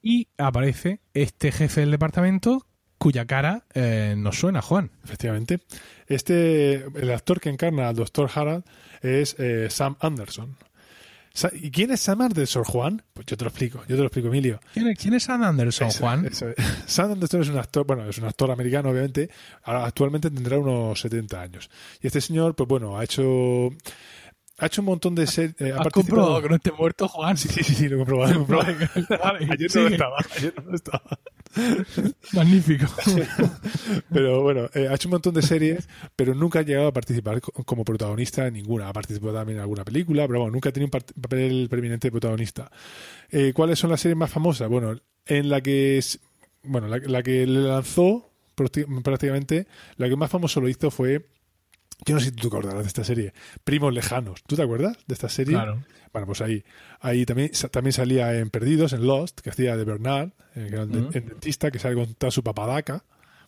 Y 0.02 0.28
aparece 0.38 1.00
este 1.12 1.50
jefe 1.52 1.80
del 1.80 1.90
departamento 1.90 2.66
cuya 2.96 3.24
cara 3.26 3.64
eh, 3.74 4.14
nos 4.16 4.38
suena, 4.38 4.62
Juan. 4.62 4.90
Efectivamente. 5.04 5.60
Este, 6.06 6.74
el 6.84 7.10
actor 7.10 7.40
que 7.40 7.48
encarna 7.48 7.88
al 7.88 7.96
doctor 7.96 8.30
Harald 8.34 8.64
es 9.02 9.34
eh, 9.38 9.68
Sam 9.70 9.96
Anderson. 10.00 10.56
¿Y 11.54 11.70
quién 11.70 11.90
es 11.90 12.00
Sam 12.00 12.20
Anderson, 12.22 12.64
Juan? 12.64 13.02
Pues 13.12 13.26
yo 13.26 13.36
te 13.36 13.44
lo 13.44 13.48
explico, 13.50 13.80
yo 13.88 13.96
te 13.96 14.00
lo 14.00 14.04
explico, 14.06 14.28
Emilio. 14.28 14.60
¿Quién 14.72 14.88
es, 14.88 14.98
quién 14.98 15.14
es 15.14 15.22
Sam 15.24 15.42
Anderson, 15.42 15.88
Eso, 15.88 15.98
Juan? 16.00 16.26
eso 16.26 16.48
es. 16.48 16.56
Sam 16.86 17.12
Anderson 17.12 17.42
es 17.42 17.48
un 17.48 17.58
actor, 17.58 17.86
bueno, 17.86 18.08
es 18.08 18.18
un 18.18 18.24
actor 18.24 18.50
americano, 18.50 18.90
obviamente. 18.90 19.30
Ahora, 19.64 19.84
actualmente 19.86 20.30
tendrá 20.30 20.58
unos 20.58 21.00
70 21.00 21.40
años. 21.40 21.70
Y 22.00 22.06
este 22.06 22.20
señor, 22.20 22.54
pues 22.54 22.68
bueno, 22.68 22.98
ha 22.98 23.04
hecho. 23.04 23.70
Ha 24.60 24.66
hecho 24.66 24.82
un 24.82 24.86
montón 24.86 25.14
de 25.14 25.26
series. 25.26 25.60
eh, 25.60 25.72
ha 25.72 25.80
¿Has 25.82 25.88
comprobado 25.88 26.40
que 26.42 26.48
no 26.48 26.54
esté 26.56 26.70
muerto, 26.72 27.08
Juan? 27.08 27.36
Sí, 27.36 27.48
sí, 27.48 27.62
sí, 27.64 27.88
lo 27.88 27.96
he 27.96 27.98
comprobado. 27.98 28.32
lo 28.32 28.36
he 28.36 28.38
comprobado. 28.46 28.74
Vale, 29.22 29.48
ayer 29.52 29.70
no 29.74 29.88
estaba, 29.88 30.16
ayer 30.36 30.54
no 30.64 30.74
estaba. 30.74 31.18
Magnífico. 32.32 32.86
Pero 34.12 34.42
bueno, 34.42 34.68
eh, 34.74 34.88
ha 34.88 34.94
hecho 34.94 35.08
un 35.08 35.12
montón 35.12 35.34
de 35.34 35.42
series, 35.42 35.88
pero 36.16 36.34
nunca 36.34 36.60
ha 36.60 36.62
llegado 36.62 36.88
a 36.88 36.92
participar 36.92 37.40
co- 37.40 37.52
como 37.64 37.84
protagonista 37.84 38.46
en 38.46 38.54
ninguna. 38.54 38.88
Ha 38.88 38.92
participado 38.92 39.32
también 39.34 39.58
en 39.58 39.62
alguna 39.62 39.84
película, 39.84 40.26
pero 40.26 40.40
bueno, 40.40 40.52
nunca 40.52 40.68
ha 40.68 40.72
tenido 40.72 40.90
un 40.94 41.00
papel 41.22 41.66
preeminente 41.68 42.08
de 42.08 42.12
protagonista. 42.12 42.70
Eh, 43.30 43.52
¿Cuáles 43.54 43.78
son 43.78 43.90
las 43.90 44.00
series 44.00 44.16
más 44.16 44.30
famosas? 44.30 44.68
Bueno, 44.68 44.96
en 45.26 45.48
la 45.48 45.60
que 45.60 45.98
es, 45.98 46.20
bueno, 46.62 46.86
la, 46.88 46.98
la 46.98 47.22
que 47.22 47.46
le 47.46 47.60
lanzó 47.60 48.30
prácti- 48.56 49.02
prácticamente, 49.02 49.66
la 49.96 50.08
que 50.08 50.16
más 50.16 50.30
famoso 50.30 50.60
lo 50.60 50.68
hizo 50.68 50.90
fue, 50.90 51.26
yo 52.06 52.14
no 52.14 52.20
sé 52.20 52.26
si 52.26 52.32
tú 52.32 52.42
te 52.42 52.46
acordarás 52.48 52.82
de 52.82 52.88
esta 52.88 53.04
serie, 53.04 53.32
Primos 53.64 53.92
Lejanos. 53.94 54.42
¿Tú 54.46 54.56
te 54.56 54.62
acuerdas 54.62 54.96
de 55.06 55.14
esta 55.14 55.28
serie? 55.28 55.54
Claro. 55.54 55.82
Bueno, 56.12 56.26
pues 56.26 56.40
ahí, 56.40 56.64
ahí 57.00 57.24
también, 57.24 57.50
también 57.70 57.92
salía 57.92 58.36
en 58.38 58.50
Perdidos, 58.50 58.92
en 58.92 59.06
Lost, 59.06 59.40
que 59.40 59.50
hacía 59.50 59.76
de 59.76 59.84
Bernard, 59.84 60.30
eh, 60.56 60.60
de- 60.70 60.78
Ujú. 60.84 61.10
el 61.12 61.28
dentista 61.28 61.70
que 61.70 61.78
sale 61.78 61.94
con 61.94 62.14
toda 62.14 62.30
su 62.32 62.42
papadaca, 62.42 63.04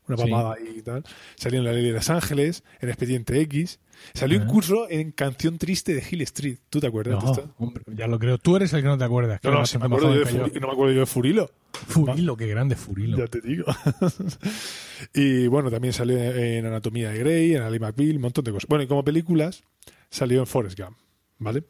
una 0.09 0.17
Sí. 0.17 0.25
papada 0.25 0.55
ahí 0.55 0.77
y 0.79 0.83
tal. 0.83 1.05
Salió 1.37 1.59
en 1.61 1.65
La 1.65 1.73
Ley 1.73 1.85
de 1.85 1.93
Los 1.93 2.11
Ángeles, 2.11 2.65
en 2.81 2.89
Expediente 2.89 3.41
X. 3.43 3.79
Salió 4.15 4.39
Ajá. 4.39 4.47
incluso 4.49 4.91
en 4.91 5.13
Canción 5.13 5.59
Triste 5.59 5.95
de 5.95 6.03
Hill 6.11 6.23
Street. 6.23 6.59
¿Tú 6.69 6.81
te 6.81 6.89
acuerdas 6.89 7.21
de 7.37 7.43
No, 7.43 7.55
hombre, 7.59 7.85
ya 7.95 8.09
lo 8.09 8.19
creo. 8.19 8.37
Tú 8.39 8.57
eres 8.57 8.73
el 8.73 8.83
que 8.83 8.89
no 8.89 8.99
te 8.99 9.05
acuerdas. 9.05 9.39
No, 9.45 9.53
no, 9.53 9.65
sí 9.67 9.79
me 9.79 9.87
acuerdo 9.87 10.13
yo 10.15 10.25
de 10.25 10.61
no 10.61 10.67
me 10.67 10.73
acuerdo 10.73 10.93
yo 10.93 11.01
de 11.01 11.07
Furilo. 11.07 11.51
Furilo, 11.73 12.37
qué 12.37 12.47
grande 12.49 12.75
Furilo. 12.75 13.17
Ya 13.17 13.27
te 13.29 13.41
digo. 13.41 13.65
y 15.15 15.47
bueno, 15.47 15.71
también 15.71 15.93
salió 15.93 16.19
en 16.19 16.67
Anatomía 16.67 17.11
de 17.11 17.19
Grey, 17.19 17.55
en 17.55 17.63
Ali 17.63 17.79
McBeal, 17.79 18.17
un 18.17 18.23
montón 18.23 18.45
de 18.45 18.53
cosas. 18.53 18.69
Bueno, 18.69 18.83
y 18.85 18.87
como 18.87 19.05
películas, 19.05 19.63
salió 20.11 20.41
en 20.41 20.47
Forrest 20.47 20.79
Gump, 20.79 20.97
¿vale? 21.39 21.65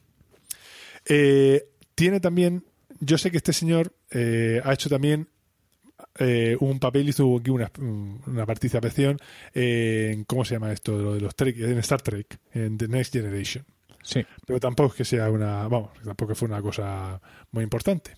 Eh, 1.06 1.69
tiene 1.94 2.20
también, 2.20 2.64
yo 3.00 3.19
sé 3.19 3.31
que 3.31 3.37
este 3.37 3.52
señor 3.52 3.93
eh, 4.11 4.61
ha 4.64 4.73
hecho 4.73 4.88
también 4.88 5.29
eh, 6.18 6.56
un 6.60 6.78
papel, 6.78 7.08
hizo 7.08 7.36
aquí 7.36 7.50
una, 7.50 7.70
una 7.78 8.46
participación 8.46 9.19
en, 9.54 10.24
¿cómo 10.24 10.44
se 10.44 10.54
llama 10.54 10.72
esto? 10.72 10.96
Lo 10.98 11.14
de 11.14 11.20
los 11.20 11.34
Trek, 11.34 11.58
en 11.58 11.78
Star 11.78 12.02
Trek, 12.02 12.38
en 12.52 12.76
The 12.76 12.88
Next 12.88 13.12
Generation. 13.12 13.64
Sí. 14.02 14.24
Pero 14.46 14.60
tampoco 14.60 14.90
es 14.90 14.96
que 14.96 15.04
sea 15.04 15.31
una, 15.31 15.69
vamos, 15.69 15.90
tampoco 16.04 16.34
fue 16.34 16.48
una 16.48 16.60
cosa 16.60 17.20
muy 17.52 17.64
importante. 17.64 18.14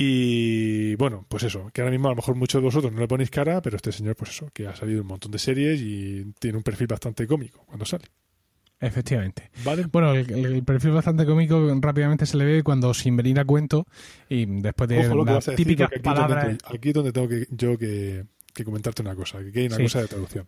Y 0.00 0.94
bueno, 0.94 1.26
pues 1.28 1.42
eso, 1.42 1.70
que 1.72 1.80
ahora 1.80 1.90
mismo 1.90 2.06
a 2.06 2.12
lo 2.12 2.16
mejor 2.16 2.36
muchos 2.36 2.60
de 2.60 2.66
vosotros 2.66 2.92
no 2.92 3.00
le 3.00 3.08
ponéis 3.08 3.30
cara, 3.30 3.60
pero 3.60 3.76
este 3.76 3.90
señor, 3.90 4.14
pues 4.14 4.30
eso, 4.30 4.48
que 4.52 4.68
ha 4.68 4.76
salido 4.76 5.02
un 5.02 5.08
montón 5.08 5.32
de 5.32 5.38
series 5.38 5.80
y 5.80 6.32
tiene 6.38 6.58
un 6.58 6.62
perfil 6.62 6.86
bastante 6.86 7.26
cómico 7.26 7.64
cuando 7.66 7.84
sale. 7.84 8.04
Efectivamente. 8.80 9.50
¿Vale? 9.64 9.86
Bueno, 9.90 10.12
el, 10.12 10.30
el- 10.30 10.62
perfil 10.64 10.92
bastante 10.92 11.26
cómico 11.26 11.68
rápidamente 11.80 12.26
se 12.26 12.36
le 12.36 12.44
ve 12.44 12.62
cuando 12.62 12.94
sin 12.94 13.16
venir 13.16 13.40
a 13.40 13.44
cuento 13.44 13.86
y 14.28 14.46
después 14.46 14.88
de 14.88 15.02
las 15.24 15.44
típicas 15.56 15.90
palabras... 16.02 16.58
aquí 16.64 16.88
es 16.88 16.94
donde 16.94 17.12
tengo 17.12 17.28
que, 17.28 17.46
yo 17.50 17.76
que, 17.76 18.24
que 18.54 18.64
comentarte 18.64 19.02
una 19.02 19.16
cosa, 19.16 19.38
que 19.52 19.60
hay 19.60 19.66
una 19.66 19.76
Sí. 19.76 19.82
cosa 19.82 20.02
de 20.02 20.08
traducción. 20.08 20.46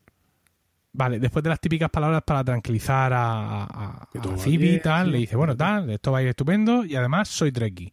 Vale, 0.93 1.19
después 1.21 1.43
de 1.43 1.51
las 1.51 1.61
típicas 1.61 1.89
palabras 1.91 2.23
para 2.25 2.43
tranquilizar 2.45 3.13
a, 3.13 3.65
a, 3.65 4.09
Phoebe 4.37 4.75
y 4.75 4.81
tal, 4.81 5.13
le 5.13 5.19
dice, 5.19 5.37
bueno, 5.37 5.57
tal, 5.57 5.89
esto 5.91 6.11
va 6.13 6.19
a 6.19 6.23
ir 6.23 6.29
estupendo 6.29 6.85
y 6.85 6.97
además 6.97 7.29
soy 7.29 7.53
Trekkie. 7.53 7.93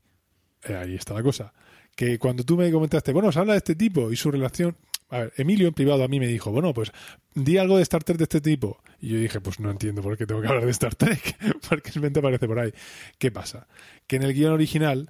Eh, 0.63 0.75
ahí 0.75 0.95
está 0.95 1.13
la 1.13 1.21
cosa. 1.23 1.53
Que 1.95 2.17
cuando 2.19 2.43
tú 2.43 2.57
me 2.57 2.71
comentaste, 2.71 3.11
bueno, 3.11 3.31
se 3.31 3.39
habla 3.39 3.53
de 3.53 3.57
este 3.57 3.75
tipo 3.75 4.11
y 4.11 4.15
su 4.15 4.29
relación. 4.31 4.75
A 5.09 5.19
ver, 5.19 5.33
Emilio 5.37 5.67
en 5.67 5.73
privado 5.73 6.03
a 6.03 6.07
mí 6.07 6.19
me 6.19 6.27
dijo, 6.27 6.51
bueno, 6.51 6.73
pues 6.73 6.91
di 7.33 7.57
algo 7.57 7.77
de 7.77 7.83
Star 7.83 8.03
Trek 8.03 8.17
de 8.17 8.23
este 8.25 8.41
tipo. 8.41 8.81
Y 8.99 9.09
yo 9.09 9.19
dije, 9.19 9.39
pues 9.39 9.59
no 9.59 9.71
entiendo 9.71 10.01
por 10.01 10.17
qué 10.17 10.25
tengo 10.25 10.41
que 10.41 10.47
hablar 10.47 10.65
de 10.65 10.71
Star 10.71 10.95
Trek, 10.95 11.37
porque 11.69 11.91
simplemente 11.91 12.19
aparece 12.19 12.47
por 12.47 12.59
ahí. 12.59 12.73
¿Qué 13.17 13.31
pasa? 13.31 13.67
Que 14.05 14.17
en 14.17 14.23
el 14.23 14.33
guion 14.33 14.53
original, 14.53 15.09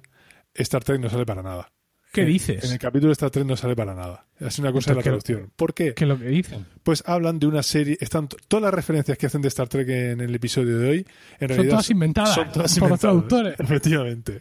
Star 0.54 0.84
Trek 0.84 1.00
no 1.00 1.10
sale 1.10 1.26
para 1.26 1.42
nada. 1.42 1.72
¿Qué 2.12 2.24
dices? 2.24 2.64
En 2.64 2.72
el 2.72 2.78
capítulo 2.78 3.08
de 3.08 3.12
Star 3.12 3.30
Trek 3.30 3.44
no 3.44 3.56
sale 3.56 3.76
para 3.76 3.94
nada. 3.94 4.24
Es 4.40 4.58
una 4.58 4.72
cosa 4.72 4.90
de 4.90 4.96
la 4.96 5.00
Entonces, 5.02 5.24
¿qué- 5.24 5.32
traducción. 5.34 5.52
¿Por 5.56 5.74
qué? 5.74 5.94
¿Qué 5.94 6.04
es 6.04 6.08
lo 6.08 6.18
que 6.18 6.26
dicen? 6.28 6.66
Pues 6.82 7.02
hablan 7.06 7.38
de 7.38 7.46
una 7.46 7.62
serie. 7.62 7.98
Están 8.00 8.28
todas 8.48 8.62
las 8.62 8.74
referencias 8.74 9.18
que 9.18 9.26
hacen 9.26 9.42
de 9.42 9.48
Star 9.48 9.68
Trek 9.68 9.88
en 9.88 10.20
el 10.20 10.34
episodio 10.34 10.78
de 10.78 10.88
hoy. 10.90 10.98
En 10.98 11.06
Son 11.40 11.48
realidad 11.48 11.70
todas 11.70 11.90
inventadas 11.90 12.34
son 12.34 12.52
todas 12.52 12.54
por 12.54 12.62
los 12.62 12.76
inventadas. 12.76 13.00
traductores. 13.00 13.60
Efectivamente. 13.60 14.40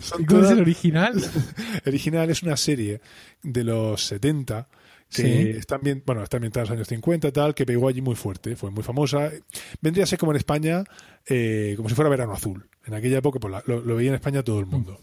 Son 0.00 0.22
¿Y 0.22 0.24
¿Cómo 0.26 0.44
es 0.44 0.50
el 0.50 0.60
original? 0.60 1.14
El 1.16 1.82
original 1.88 2.30
es 2.30 2.42
una 2.42 2.56
serie 2.56 3.00
de 3.42 3.64
los 3.64 4.02
70 4.04 4.68
que 5.10 5.22
Sí. 5.22 5.50
están 5.58 5.80
bien, 5.82 6.02
bueno, 6.04 6.22
está 6.22 6.36
ambientada 6.36 6.64
en 6.64 6.68
los 6.70 6.76
años 6.76 6.88
50 6.88 7.32
tal, 7.32 7.54
que 7.54 7.64
pegó 7.64 7.88
allí 7.88 8.02
muy 8.02 8.14
fuerte, 8.14 8.56
fue 8.56 8.70
muy 8.70 8.82
famosa. 8.82 9.30
Vendría 9.80 10.04
a 10.04 10.06
ser 10.06 10.18
como 10.18 10.32
en 10.32 10.36
España, 10.36 10.84
eh, 11.26 11.72
como 11.78 11.88
si 11.88 11.94
fuera 11.94 12.10
verano 12.10 12.34
azul. 12.34 12.68
En 12.86 12.92
aquella 12.94 13.18
época 13.18 13.38
pues, 13.40 13.50
la- 13.52 13.62
lo, 13.66 13.80
lo 13.82 13.96
veía 13.96 14.10
en 14.10 14.16
España 14.16 14.42
todo 14.42 14.60
el 14.60 14.66
mundo. 14.66 15.00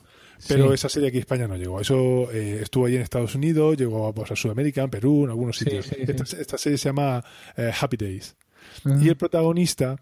Pero 0.48 0.68
Sí. 0.68 0.74
esa 0.74 0.89
serie 0.89 1.10
aquí 1.10 1.18
a 1.18 1.22
España 1.22 1.48
no 1.48 1.56
llegó. 1.56 1.80
Eso 1.82 2.32
eh, 2.32 2.60
estuvo 2.62 2.86
allí 2.86 2.96
en 2.96 3.01
Estados 3.01 3.36
Unidos, 3.36 3.77
llegó 3.77 4.13
pues, 4.13 4.32
a 4.32 4.36
Sudamérica, 4.36 4.84
en 4.84 4.89
Perú, 4.89 5.24
en 5.25 5.30
algunos 5.30 5.58
sitios. 5.58 5.86
sí, 5.86 5.96
sí. 5.96 6.12
Esta, 6.12 6.42
esta 6.42 6.58
serie 6.58 6.77
se 6.77 6.89
llama 6.89 7.24
eh, 7.58 7.72
Happy 7.80 7.98
Days. 7.98 8.36
Y 9.01 9.10
el 9.10 9.15
protagonista, 9.15 9.96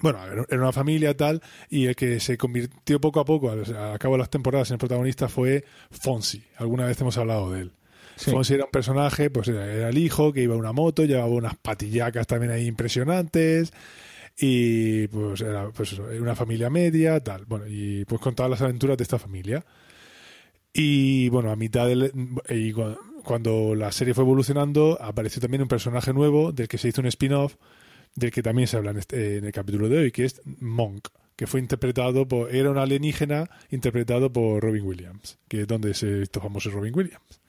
bueno, 0.00 0.18
era 0.48 0.60
una 0.60 0.72
familia 0.72 1.16
tal, 1.16 1.40
y 1.70 1.86
el 1.86 1.96
que 1.96 2.20
se 2.20 2.36
convirtió 2.36 3.00
poco 3.00 3.20
a 3.20 3.24
poco, 3.24 3.50
al, 3.50 3.64
cabo 3.98 4.14
de 4.14 4.18
las 4.18 4.30
temporadas, 4.30 4.70
en 4.70 4.74
el 4.74 4.78
protagonista 4.78 5.28
fue 5.28 5.64
Fonsi. 5.90 6.44
Alguna 6.56 6.86
vez 6.86 7.00
hemos 7.00 7.16
hablado 7.16 7.52
de 7.52 7.62
él. 7.62 7.72
Sí. 8.16 8.30
Fonsi 8.30 8.54
era 8.54 8.64
un 8.64 8.70
personaje, 8.70 9.30
pues 9.30 9.48
era, 9.48 9.88
el 9.88 9.98
hijo 9.98 10.32
que 10.32 10.42
iba 10.42 10.54
en 10.54 10.60
una 10.60 10.72
moto, 10.72 11.04
llevaba 11.04 11.28
unas 11.28 11.56
patillacas 11.56 12.26
también 12.26 12.52
ahí 12.52 12.66
impresionantes. 12.66 13.72
Y 14.38 15.08
pues 15.08 15.40
era 15.40 15.70
pues 15.70 15.92
una 15.98 16.34
familia 16.36 16.68
media, 16.70 17.20
tal. 17.20 17.44
Bueno, 17.46 17.66
y 17.68 18.04
pues 18.04 18.20
contaba 18.20 18.48
las 18.50 18.60
aventuras 18.62 18.96
de 18.98 19.02
esta 19.02 19.18
familia. 19.18 19.64
Y 20.72 21.28
bueno, 21.30 21.50
a 21.50 21.56
mitad 21.56 21.86
del. 21.86 22.12
Y 22.50 22.72
cu- 22.72 22.96
cuando 23.24 23.74
la 23.74 23.90
serie 23.92 24.14
fue 24.14 24.24
evolucionando, 24.24 24.98
apareció 25.00 25.40
también 25.40 25.62
un 25.62 25.68
personaje 25.68 26.12
nuevo 26.12 26.52
del 26.52 26.68
que 26.68 26.78
se 26.78 26.88
hizo 26.88 27.00
un 27.00 27.06
spin-off, 27.08 27.56
del 28.14 28.30
que 28.30 28.42
también 28.42 28.68
se 28.68 28.76
habla 28.76 28.90
en, 28.92 28.98
este- 28.98 29.38
en 29.38 29.44
el 29.46 29.52
capítulo 29.52 29.88
de 29.88 29.98
hoy, 29.98 30.12
que 30.12 30.24
es 30.26 30.42
Monk, 30.60 31.08
que 31.34 31.46
fue 31.46 31.60
interpretado 31.60 32.28
por. 32.28 32.54
Era 32.54 32.70
un 32.70 32.78
alienígena 32.78 33.48
interpretado 33.70 34.32
por 34.32 34.62
Robin 34.62 34.84
Williams, 34.84 35.38
que 35.48 35.62
es 35.62 35.66
donde 35.66 35.94
se 35.94 36.22
hizo 36.22 36.40
famoso 36.40 36.70
Robin 36.70 36.92
Williams. 36.94 37.40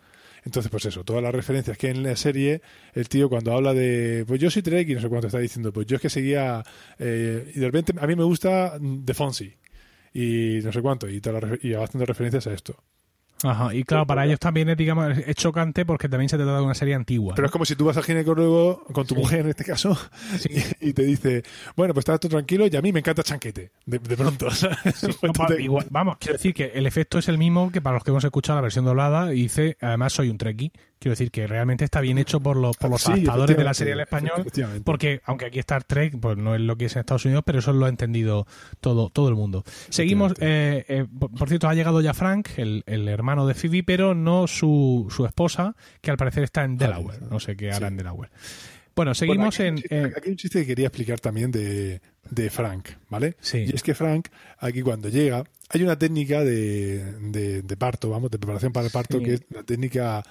Entonces, 0.48 0.72
pues 0.72 0.86
eso, 0.86 1.04
todas 1.04 1.22
las 1.22 1.36
referencias 1.36 1.78
que 1.78 1.90
en 1.90 2.04
la 2.04 2.16
serie, 2.16 2.62
el 2.94 3.10
tío 3.10 3.28
cuando 3.28 3.52
habla 3.54 3.74
de, 3.74 4.24
pues 4.26 4.40
yo 4.40 4.50
soy 4.50 4.62
Trek 4.62 4.88
y 4.88 4.96
no 4.96 5.02
sé 5.02 5.10
cuánto 5.10 5.28
está 5.28 5.40
diciendo, 5.40 5.74
pues 5.74 5.86
yo 5.88 5.98
es 5.98 6.02
que 6.02 6.10
seguía, 6.10 6.64
eh, 6.98 7.52
y 7.54 7.60
de 7.60 7.66
repente 7.66 7.94
a 8.00 8.08
mí 8.08 8.16
me 8.16 8.24
gusta 8.24 8.78
mm, 8.80 9.04
The 9.04 9.14
Fonzie 9.14 9.58
y 10.14 10.60
no 10.64 10.72
sé 10.72 10.82
cuánto, 10.82 11.10
y, 11.10 11.20
todas 11.20 11.44
haciendo 11.44 12.06
referencias 12.06 12.48
a 12.48 12.54
esto. 12.54 12.82
Ajá, 13.44 13.74
y 13.74 13.84
claro, 13.84 14.08
para 14.08 14.26
ellos 14.26 14.40
también 14.40 14.68
es, 14.70 14.78
digamos, 14.78 15.16
es 15.18 15.36
chocante 15.36 15.86
porque 15.86 16.10
también 16.10 16.28
se 16.28 16.38
trata 16.38 16.58
de 16.58 16.64
una 16.64 16.74
serie 16.74 16.96
antigua. 16.96 17.34
Pero 17.36 17.44
¿no? 17.44 17.46
es 17.48 17.52
como 17.52 17.66
si 17.66 17.76
tú 17.76 17.86
vas 17.86 17.96
al 17.98 18.04
ginecólogo 18.04 18.84
con 18.92 19.06
tu 19.06 19.14
Sí. 19.14 19.22
mujer 19.22 19.40
en 19.42 19.50
este 19.50 19.64
caso 19.64 19.98
Sí. 20.40 20.50
y, 20.82 20.90
y 20.90 20.94
te 20.94 21.04
dice, 21.04 21.44
bueno, 21.76 21.94
pues 21.94 22.02
estás 22.02 22.20
tú 22.20 22.30
tranquilo 22.30 22.66
y 22.66 22.76
a 22.76 22.82
mí 22.82 22.92
me 22.92 23.00
encanta 23.00 23.22
chanquete, 23.24 23.72
de, 23.86 24.00
de 24.00 24.18
pronto. 24.18 24.48
Pues 25.22 25.32
No, 25.50 25.56
igual- 25.60 25.86
vamos, 25.90 26.18
quiero 26.20 26.34
decir 26.34 26.54
que 26.54 26.72
el 26.74 26.86
efecto 26.88 27.20
es 27.20 27.28
el 27.30 27.38
mismo 27.38 27.72
que 27.72 27.82
para 27.82 27.96
los 27.96 28.04
que 28.04 28.10
hemos 28.12 28.24
escuchado 28.24 28.58
la 28.58 28.62
versión 28.64 28.86
doblada 28.86 29.34
y 29.34 29.44
dice, 29.44 29.78
además 29.82 30.14
soy 30.14 30.30
un 30.30 30.38
trekkie. 30.38 30.72
Quiero 31.00 31.12
decir 31.14 31.30
que 31.32 31.46
realmente 31.46 31.86
está 31.86 32.02
bien 32.02 32.18
hecho 32.18 32.40
por 32.40 32.58
los, 32.58 32.76
por 32.78 32.90
los 32.90 33.02
Sí, 33.02 33.12
adaptadores 33.12 33.56
de 33.56 33.64
la 33.64 33.74
serie 33.74 33.94
al 33.94 34.00
español, 34.00 34.46
porque 34.84 35.22
aunque 35.26 35.46
aquí 35.46 35.60
Star 35.60 35.84
Trek 35.84 36.20
pues 36.20 36.38
no 36.38 36.56
es 36.56 36.62
lo 36.62 36.76
que 36.76 36.86
es 36.86 36.96
en 36.96 37.02
Estados 37.02 37.26
Unidos, 37.26 37.44
pero 37.46 37.60
eso 37.60 37.72
lo 37.72 37.86
ha 37.86 37.90
entendido 37.90 38.48
todo, 38.82 39.10
todo 39.10 39.30
el 39.30 39.36
mundo. 39.36 39.64
Seguimos, 39.90 40.34
eh, 40.40 40.86
eh, 40.88 41.06
por, 41.20 41.32
por 41.32 41.48
cierto, 41.50 41.68
ha 41.70 41.74
llegado 41.76 42.02
ya 42.02 42.14
Frank, 42.14 42.50
el, 42.58 42.84
el 42.88 43.08
hermano 43.08 43.46
de 43.46 43.54
Phoebe, 43.54 43.84
pero 43.84 44.16
no 44.16 44.48
su, 44.48 45.08
su 45.10 45.26
esposa, 45.26 45.76
que 46.02 46.10
al 46.12 46.18
parecer 46.18 46.44
está 46.44 46.64
en 46.64 46.78
Delaware. 46.78 47.20
No 47.30 47.40
sé 47.40 47.56
qué 47.56 47.70
hará 47.70 47.88
Sí. 47.88 47.94
en 47.94 47.98
Delaware. 47.98 48.32
Bueno, 48.98 49.16
seguimos 49.16 49.58
Bueno, 49.58 49.70
en... 49.70 49.78
aquí, 49.78 49.88
hay 49.94 50.00
un 50.02 50.06
eh, 50.06 50.08
chiste- 50.10 50.18
aquí 50.18 50.26
hay 50.28 50.32
un 50.32 50.38
chiste 50.38 50.60
que 50.62 50.66
quería 50.68 50.88
explicar 50.88 51.20
también 51.22 51.52
de, 51.52 52.02
de 52.30 52.50
Frank, 52.50 52.90
¿vale? 53.10 53.38
Sí. 53.40 53.60
Y 53.60 53.74
es 53.74 53.82
que 53.84 53.94
Frank, 53.96 54.28
aquí 54.60 54.82
cuando 54.82 55.08
llega, 55.08 55.44
hay 55.70 55.84
una 55.84 55.98
técnica 55.98 56.44
de, 56.44 57.14
de, 57.22 57.62
de 57.62 57.78
parto, 57.78 58.10
vamos, 58.10 58.30
de 58.32 58.40
preparación 58.40 58.74
para 58.74 58.88
el 58.88 58.92
parto, 58.92 59.20
Sí. 59.20 59.24
que 59.24 59.34
es 59.36 59.42
la 59.52 59.64
técnica 59.64 60.24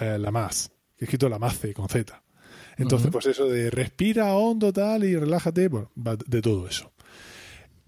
eh, 0.00 0.18
la 0.18 0.30
más, 0.30 0.70
que 0.98 1.04
he 1.04 1.06
escrito 1.06 1.28
la 1.30 1.38
mace 1.38 1.72
con 1.72 1.88
Z. 1.88 2.22
Entonces, 2.76 3.10
pues 3.10 3.26
eso 3.26 3.48
de 3.48 3.70
respira 3.70 4.34
hondo, 4.34 4.72
tal, 4.72 5.04
y 5.04 5.14
relájate, 5.16 5.68
bueno, 5.68 5.90
va 5.96 6.16
de 6.16 6.42
todo 6.42 6.66
eso. 6.66 6.92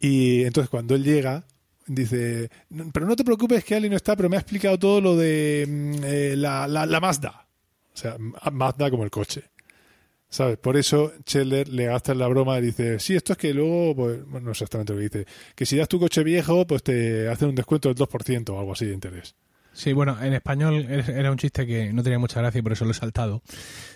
Y 0.01 0.43
entonces 0.45 0.69
cuando 0.69 0.95
él 0.95 1.03
llega, 1.05 1.45
dice, 1.87 2.51
"No, 2.71 2.91
pero 2.93 3.07
no 3.07 3.17
te 3.17 3.25
preocupes 3.25 3.65
que 3.65 3.75
Ali 3.75 3.89
no 3.89 3.97
está, 3.97 4.17
pero 4.17 4.29
me 4.29 4.37
ha 4.37 4.41
explicado 4.41 4.79
todo 4.79 5.01
lo 5.01 5.17
de 5.17 5.65
mm, 5.69 5.95
eh, 6.05 6.35
la, 6.37 6.67
la, 6.69 6.87
la 6.87 7.01
Mazda. 7.01 7.47
O 7.95 7.97
sea, 7.97 8.17
Ma- 8.19 8.51
Mazda 8.53 8.91
como 8.91 9.05
el 9.05 9.11
coche. 9.11 9.45
¿Sabes? 10.33 10.57
Por 10.57 10.79
eso 10.79 11.13
Scheller 11.29 11.69
le 11.69 11.85
gasta 11.85 12.15
la 12.15 12.27
broma 12.27 12.59
y 12.59 12.63
dice, 12.63 12.99
sí, 12.99 13.15
esto 13.15 13.33
es 13.35 13.39
que 13.39 13.53
luego, 13.53 13.95
pues, 13.95 14.25
bueno, 14.25 14.47
no 14.49 14.55
sé 14.55 14.65
exactamente 14.65 14.95
lo 14.95 14.99
que 14.99 15.03
dice, 15.05 15.27
que 15.55 15.67
si 15.67 15.77
das 15.77 15.89
tu 15.89 16.01
coche 16.01 16.25
viejo, 16.25 16.67
pues 16.67 16.83
te 16.83 17.29
hacen 17.29 17.51
un 17.51 17.55
descuento 17.55 17.91
del 17.91 17.97
2% 17.99 18.49
o 18.55 18.59
algo 18.59 18.73
así 18.73 18.87
de 18.87 18.95
interés. 18.95 19.35
Sí, 19.75 19.93
bueno, 19.93 20.17
en 20.23 20.33
español 20.33 20.87
es- 20.89 21.09
era 21.11 21.31
un 21.31 21.37
chiste 21.37 21.67
que 21.67 21.93
no 21.93 22.03
tenía 22.03 22.19
mucha 22.19 22.41
gracia 22.41 22.59
y 22.61 22.63
por 22.63 22.73
eso 22.73 22.87
lo 22.87 22.93
he 22.93 22.95
saltado. 22.95 23.43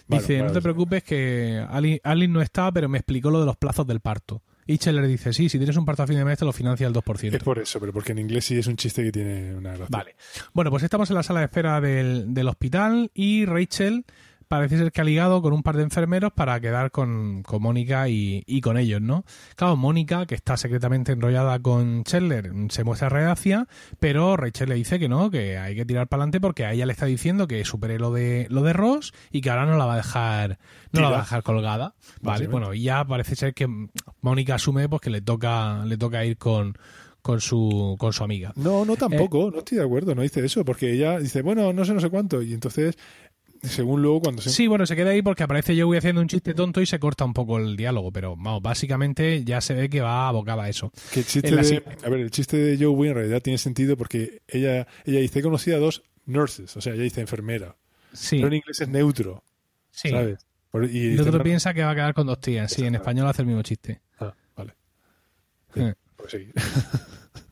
Dice, 0.08 0.42
no 0.42 0.52
te 0.52 0.60
preocupes 0.60 1.04
que 1.04 1.64
Ali, 1.70 2.00
Ali 2.04 2.28
no 2.28 2.42
está, 2.42 2.70
pero 2.70 2.88
me 2.90 2.98
explicó 2.98 3.30
lo 3.30 3.40
de 3.40 3.46
los 3.46 3.56
plazos 3.56 3.86
del 3.86 4.00
parto. 4.00 4.42
Y 4.66 4.76
Scheller 4.76 5.06
dice, 5.06 5.32
sí, 5.32 5.48
si 5.48 5.56
tienes 5.58 5.76
un 5.78 5.86
parto 5.86 6.02
a 6.02 6.06
fin 6.06 6.16
de 6.18 6.24
mes 6.26 6.38
te 6.38 6.44
lo 6.44 6.52
financia 6.52 6.86
el 6.86 6.92
2%. 6.92 7.34
Es 7.36 7.42
por 7.42 7.58
eso, 7.58 7.80
pero 7.80 7.92
porque 7.94 8.12
en 8.12 8.18
inglés 8.18 8.44
sí 8.44 8.58
es 8.58 8.66
un 8.66 8.76
chiste 8.76 9.02
que 9.04 9.12
tiene 9.12 9.54
una 9.54 9.70
gracia. 9.70 9.86
Vale. 9.88 10.16
Bueno, 10.52 10.70
pues 10.70 10.82
estamos 10.82 11.08
en 11.10 11.16
la 11.16 11.22
sala 11.22 11.40
de 11.40 11.46
espera 11.46 11.80
del, 11.80 12.34
del 12.34 12.48
hospital 12.48 13.10
y 13.14 13.44
Rachel 13.46 14.04
parece 14.48 14.78
ser 14.78 14.92
que 14.92 15.00
ha 15.00 15.04
ligado 15.04 15.42
con 15.42 15.52
un 15.52 15.62
par 15.62 15.76
de 15.76 15.82
enfermeros 15.82 16.32
para 16.32 16.60
quedar 16.60 16.90
con, 16.90 17.42
con 17.42 17.62
Mónica 17.62 18.08
y, 18.08 18.42
y 18.46 18.60
con 18.60 18.78
ellos, 18.78 19.00
¿no? 19.00 19.24
Claro, 19.56 19.76
Mónica, 19.76 20.26
que 20.26 20.34
está 20.34 20.56
secretamente 20.56 21.12
enrollada 21.12 21.58
con 21.58 22.04
Chandler, 22.04 22.52
se 22.68 22.84
muestra 22.84 23.08
reacia, 23.08 23.66
pero 23.98 24.36
Rachel 24.36 24.68
le 24.68 24.76
dice 24.76 24.98
que 24.98 25.08
no, 25.08 25.30
que 25.30 25.58
hay 25.58 25.74
que 25.74 25.84
tirar 25.84 26.08
para 26.08 26.22
adelante 26.22 26.40
porque 26.40 26.64
a 26.64 26.72
ella 26.72 26.86
le 26.86 26.92
está 26.92 27.06
diciendo 27.06 27.46
que 27.46 27.64
supere 27.64 27.98
lo 27.98 28.12
de, 28.12 28.46
lo 28.50 28.62
de 28.62 28.72
Ross 28.72 29.12
y 29.30 29.40
que 29.40 29.50
ahora 29.50 29.66
no 29.66 29.76
la 29.76 29.86
va 29.86 29.94
a 29.94 29.98
dejar, 29.98 30.58
no 30.92 31.00
la 31.00 31.10
va 31.10 31.18
a 31.18 31.20
dejar 31.22 31.42
colgada. 31.42 31.94
Vale, 32.20 32.46
bueno, 32.48 32.74
y 32.74 32.82
ya 32.82 33.04
parece 33.04 33.36
ser 33.36 33.54
que 33.54 33.68
Mónica 34.20 34.54
asume 34.54 34.88
pues 34.88 35.02
que 35.02 35.10
le 35.10 35.20
toca, 35.20 35.84
le 35.84 35.96
toca 35.96 36.24
ir 36.24 36.36
con, 36.36 36.76
con 37.26 37.40
su, 37.40 37.96
con 37.98 38.12
su 38.12 38.22
amiga. 38.22 38.52
No, 38.54 38.84
no 38.84 38.94
tampoco, 38.94 39.50
no 39.50 39.58
estoy 39.58 39.78
de 39.78 39.84
acuerdo, 39.84 40.14
no 40.14 40.22
dice 40.22 40.44
eso, 40.44 40.64
porque 40.64 40.92
ella 40.92 41.18
dice, 41.18 41.42
bueno, 41.42 41.72
no 41.72 41.84
sé, 41.84 41.92
no 41.92 41.98
sé 41.98 42.08
cuánto, 42.08 42.40
y 42.40 42.54
entonces, 42.54 42.96
según 43.62 44.02
luego 44.02 44.20
cuando 44.20 44.42
se... 44.42 44.50
Sí, 44.50 44.66
bueno, 44.66 44.86
se 44.86 44.94
queda 44.96 45.10
ahí 45.10 45.22
porque 45.22 45.42
aparece 45.42 45.80
Joey 45.80 45.98
haciendo 45.98 46.20
un 46.20 46.28
chiste 46.28 46.54
tonto 46.54 46.80
y 46.80 46.86
se 46.86 46.98
corta 46.98 47.24
un 47.24 47.32
poco 47.34 47.58
el 47.58 47.76
diálogo, 47.76 48.12
pero 48.12 48.36
vamos, 48.36 48.62
básicamente 48.62 49.44
ya 49.44 49.60
se 49.60 49.74
ve 49.74 49.88
que 49.88 50.00
va 50.00 50.28
abocada 50.28 50.64
a 50.64 50.68
eso. 50.68 50.92
Que 51.12 51.20
el 51.20 51.26
chiste 51.26 51.50
de, 51.54 51.82
a 52.04 52.08
ver, 52.08 52.20
el 52.20 52.30
chiste 52.30 52.56
de 52.56 52.84
Joey 52.84 53.08
en 53.10 53.14
realidad 53.16 53.42
tiene 53.42 53.58
sentido 53.58 53.96
porque 53.96 54.42
ella, 54.48 54.86
ella 55.04 55.20
dice, 55.20 55.38
he 55.38 55.42
conocido 55.42 55.76
a 55.76 55.80
dos 55.80 56.02
nurses, 56.26 56.76
o 56.76 56.80
sea, 56.80 56.94
ella 56.94 57.02
dice 57.02 57.20
enfermera, 57.20 57.76
Sí, 58.12 58.36
pero 58.36 58.48
en 58.48 58.54
inglés 58.54 58.80
es 58.80 58.88
neutro, 58.88 59.44
sí. 59.90 60.08
¿sabes? 60.10 60.46
Por- 60.70 60.84
y 60.84 60.98
Y 60.98 61.12
el 61.14 61.20
otro 61.20 61.38
"No, 61.38 61.44
piensa 61.44 61.72
que 61.74 61.82
va 61.82 61.90
a 61.90 61.94
quedar 61.94 62.14
con 62.14 62.26
dos 62.26 62.40
tías. 62.40 62.70
Sí, 62.72 62.84
en 62.84 62.94
español 62.94 63.26
hace 63.28 63.42
el 63.42 63.46
mismo 63.48 63.62
chiste. 63.62 64.00
Ah, 64.18 64.34
vale. 64.56 64.74
Sí, 65.74 65.80
Eh. 65.80 65.94
pues 66.16 66.32
sí. 66.32 66.48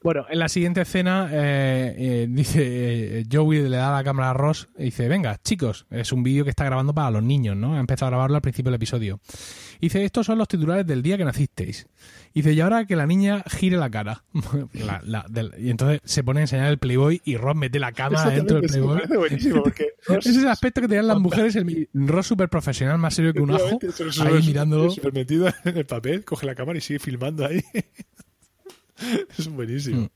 Bueno, 0.05 0.27
en 0.29 0.39
la 0.39 0.49
siguiente 0.51 0.83
escena 0.83 1.29
eh, 1.33 1.95
eh, 1.97 2.27
dice 2.29 3.21
eh, 3.21 3.25
Joey 3.33 3.63
le 3.69 3.77
da 3.79 3.91
la 3.91 4.05
cámara 4.05 4.31
a 4.31 4.35
Ross 4.35 4.69
y 4.79 4.85
dice, 4.85 5.09
venga, 5.09 5.41
chicos, 5.43 5.87
es 5.91 6.13
un 6.13 6.23
vídeo 6.23 6.45
que 6.45 6.51
está 6.51 6.65
grabando 6.67 6.93
para 6.95 7.11
los 7.11 7.23
niños, 7.23 7.57
¿no? 7.57 7.75
Ha 7.75 7.81
empezado 7.81 8.09
a 8.09 8.11
grabarlo 8.11 8.37
al 8.37 8.43
principio 8.43 8.71
del 8.71 8.77
episodio. 8.77 9.19
Dice, 9.81 10.05
estos 10.05 10.27
son 10.27 10.37
los 10.37 10.47
titulares 10.47 10.87
del 10.87 11.03
día 11.03 11.17
que 11.17 11.25
nacisteis. 11.25 11.87
Dice, 12.35 12.53
y 12.53 12.61
ahora 12.61 12.85
que 12.85 12.97
la 12.97 13.07
niña 13.07 13.43
gire 13.51 13.79
la 13.79 13.89
cara. 13.91 14.25
La- 14.75 15.01
la- 15.05 15.25
del- 15.31 15.55
y 15.59 15.71
entonces 15.71 16.01
se 16.05 16.23
pone 16.23 16.41
a 16.41 16.43
enseñar 16.43 16.67
el 16.71 16.77
Playboy 16.79 17.23
y 17.25 17.37
Ross 17.39 17.57
mete 17.57 17.79
la 17.79 17.93
cámara 17.93 18.29
dentro 18.29 18.61
del 18.61 18.69
Playboy. 18.69 18.97
parece 18.99 19.17
buenísimo 19.17 19.63
porque 19.63 19.87
Ese 20.19 20.31
es 20.31 20.37
el 20.37 20.49
aspecto 20.49 20.83
que 20.83 20.89
tenían 20.89 21.07
las 21.09 21.19
mujeres, 21.19 21.57
el 21.57 21.89
Ross 21.95 22.27
súper 22.27 22.51
profesional, 22.51 22.99
más 22.99 23.15
serio 23.15 23.33
que 23.33 23.41
un 23.41 23.53
ajo, 23.53 23.79
ahí 24.21 24.43
mirándolo. 24.47 24.91
súper 24.91 25.15
metido 25.15 25.49
en 25.65 25.77
el 25.79 25.87
papel, 25.87 26.25
coge 26.27 26.45
la 26.45 26.55
cámara 26.55 26.77
y 26.77 26.83
sigue 26.83 26.99
filmando 26.99 27.47
ahí. 27.47 27.63
es 29.39 29.49
buenísimo. 29.49 30.03
Mm. 30.03 30.11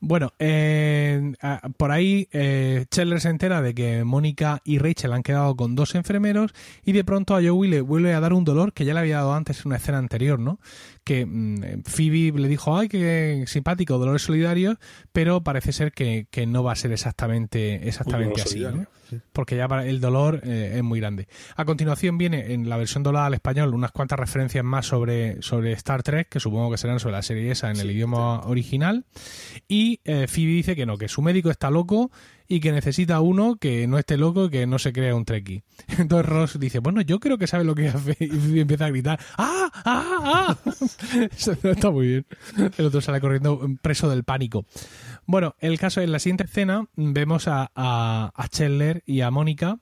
Bueno, 0.00 0.32
eh, 0.38 1.32
por 1.76 1.90
ahí 1.90 2.28
eh, 2.32 2.84
Chandler 2.90 3.20
se 3.20 3.30
entera 3.30 3.62
de 3.62 3.74
que 3.74 4.04
Mónica 4.04 4.60
y 4.64 4.78
Rachel 4.78 5.12
han 5.12 5.22
quedado 5.22 5.56
con 5.56 5.74
dos 5.74 5.94
enfermeros 5.94 6.52
y 6.84 6.92
de 6.92 7.02
pronto 7.04 7.34
a 7.34 7.42
Joey 7.42 7.70
le 7.70 7.80
vuelve 7.80 8.12
a 8.14 8.20
dar 8.20 8.32
un 8.32 8.44
dolor 8.44 8.72
que 8.72 8.84
ya 8.84 8.92
le 8.94 9.00
había 9.00 9.16
dado 9.16 9.34
antes 9.34 9.60
en 9.60 9.68
una 9.68 9.76
escena 9.76 9.98
anterior, 9.98 10.38
¿no? 10.38 10.60
Que 11.02 11.24
mm, 11.24 11.82
Phoebe 11.84 12.38
le 12.38 12.48
dijo, 12.48 12.76
ay, 12.76 12.88
qué 12.88 13.44
simpático, 13.46 13.96
dolores 13.98 14.22
solidarios, 14.22 14.76
pero 15.12 15.42
parece 15.42 15.72
ser 15.72 15.92
que, 15.92 16.26
que 16.30 16.46
no 16.46 16.62
va 16.62 16.72
a 16.72 16.76
ser 16.76 16.92
exactamente, 16.92 17.88
exactamente 17.88 18.42
así, 18.42 18.60
¿no? 18.60 18.86
sí. 19.08 19.18
porque 19.32 19.56
ya 19.56 19.66
para- 19.68 19.86
el 19.86 20.00
dolor 20.00 20.40
eh, 20.44 20.74
es 20.76 20.82
muy 20.82 21.00
grande. 21.00 21.26
A 21.56 21.64
continuación 21.64 22.18
viene 22.18 22.52
en 22.52 22.68
la 22.68 22.76
versión 22.76 23.02
doblada 23.02 23.26
al 23.26 23.34
español 23.34 23.72
unas 23.74 23.92
cuantas 23.92 24.18
referencias 24.18 24.64
más 24.64 24.86
sobre, 24.86 25.40
sobre 25.42 25.72
Star 25.72 26.02
Trek, 26.02 26.28
que 26.28 26.40
supongo 26.40 26.70
que 26.72 26.76
serán 26.78 26.98
sobre 27.00 27.14
la 27.14 27.22
serie 27.22 27.50
esa 27.50 27.70
en 27.70 27.78
el 27.78 27.90
idioma 27.90 28.40
original. 28.40 29.04
Y 29.68 29.85
eh, 30.04 30.26
Phoebe 30.28 30.52
dice 30.52 30.76
que 30.76 30.86
no, 30.86 30.96
que 30.96 31.08
su 31.08 31.22
médico 31.22 31.50
está 31.50 31.70
loco 31.70 32.10
y 32.48 32.60
que 32.60 32.72
necesita 32.72 33.20
uno 33.20 33.56
que 33.56 33.86
no 33.86 33.98
esté 33.98 34.16
loco 34.16 34.46
y 34.46 34.50
que 34.50 34.66
no 34.66 34.78
se 34.78 34.92
crea 34.92 35.14
un 35.14 35.24
Trekkie. 35.24 35.62
Entonces 35.98 36.26
Ross 36.26 36.58
dice, 36.58 36.78
bueno, 36.78 37.00
yo 37.00 37.20
creo 37.20 37.38
que 37.38 37.46
sabe 37.46 37.64
lo 37.64 37.74
que 37.74 37.88
hace 37.88 38.16
y 38.20 38.60
empieza 38.60 38.86
a 38.86 38.90
gritar, 38.90 39.18
¡ah, 39.36 39.70
ah, 39.84 40.56
ah! 40.64 40.70
Está 41.62 41.90
muy 41.90 42.06
bien. 42.08 42.26
El 42.78 42.86
otro 42.86 43.00
sale 43.00 43.20
corriendo 43.20 43.60
preso 43.82 44.08
del 44.08 44.24
pánico. 44.24 44.64
Bueno, 45.26 45.54
el 45.60 45.78
caso 45.78 46.00
en 46.00 46.12
la 46.12 46.18
siguiente 46.18 46.44
escena 46.44 46.86
vemos 46.94 47.48
a, 47.48 47.70
a, 47.74 48.32
a 48.34 48.48
Chandler 48.48 49.02
y 49.06 49.20
a 49.22 49.30
Mónica 49.30 49.78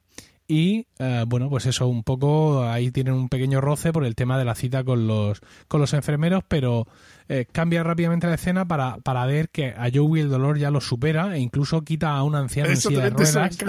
y 0.46 0.86
eh, 0.98 1.24
bueno, 1.26 1.48
pues 1.48 1.64
eso 1.66 1.88
un 1.88 2.02
poco 2.02 2.64
ahí 2.64 2.90
tienen 2.90 3.14
un 3.14 3.28
pequeño 3.28 3.62
roce 3.62 3.92
por 3.92 4.04
el 4.04 4.14
tema 4.14 4.38
de 4.38 4.44
la 4.44 4.54
cita 4.54 4.84
con 4.84 5.06
los 5.06 5.40
con 5.68 5.80
los 5.80 5.94
enfermeros, 5.94 6.44
pero 6.46 6.86
eh, 7.28 7.46
cambia 7.50 7.82
rápidamente 7.82 8.26
la 8.26 8.34
escena 8.34 8.66
para, 8.66 8.98
para 8.98 9.24
ver 9.26 9.48
que 9.48 9.68
a 9.68 9.88
Joey 9.92 10.20
el 10.20 10.28
dolor 10.28 10.58
ya 10.58 10.70
lo 10.70 10.80
supera 10.80 11.36
e 11.36 11.40
incluso 11.40 11.82
quita 11.82 12.10
a 12.10 12.22
un 12.22 12.34
anciano 12.34 12.70
en 12.70 12.76
silla 12.76 13.04
de 13.04 13.10
ruedas. 13.10 13.58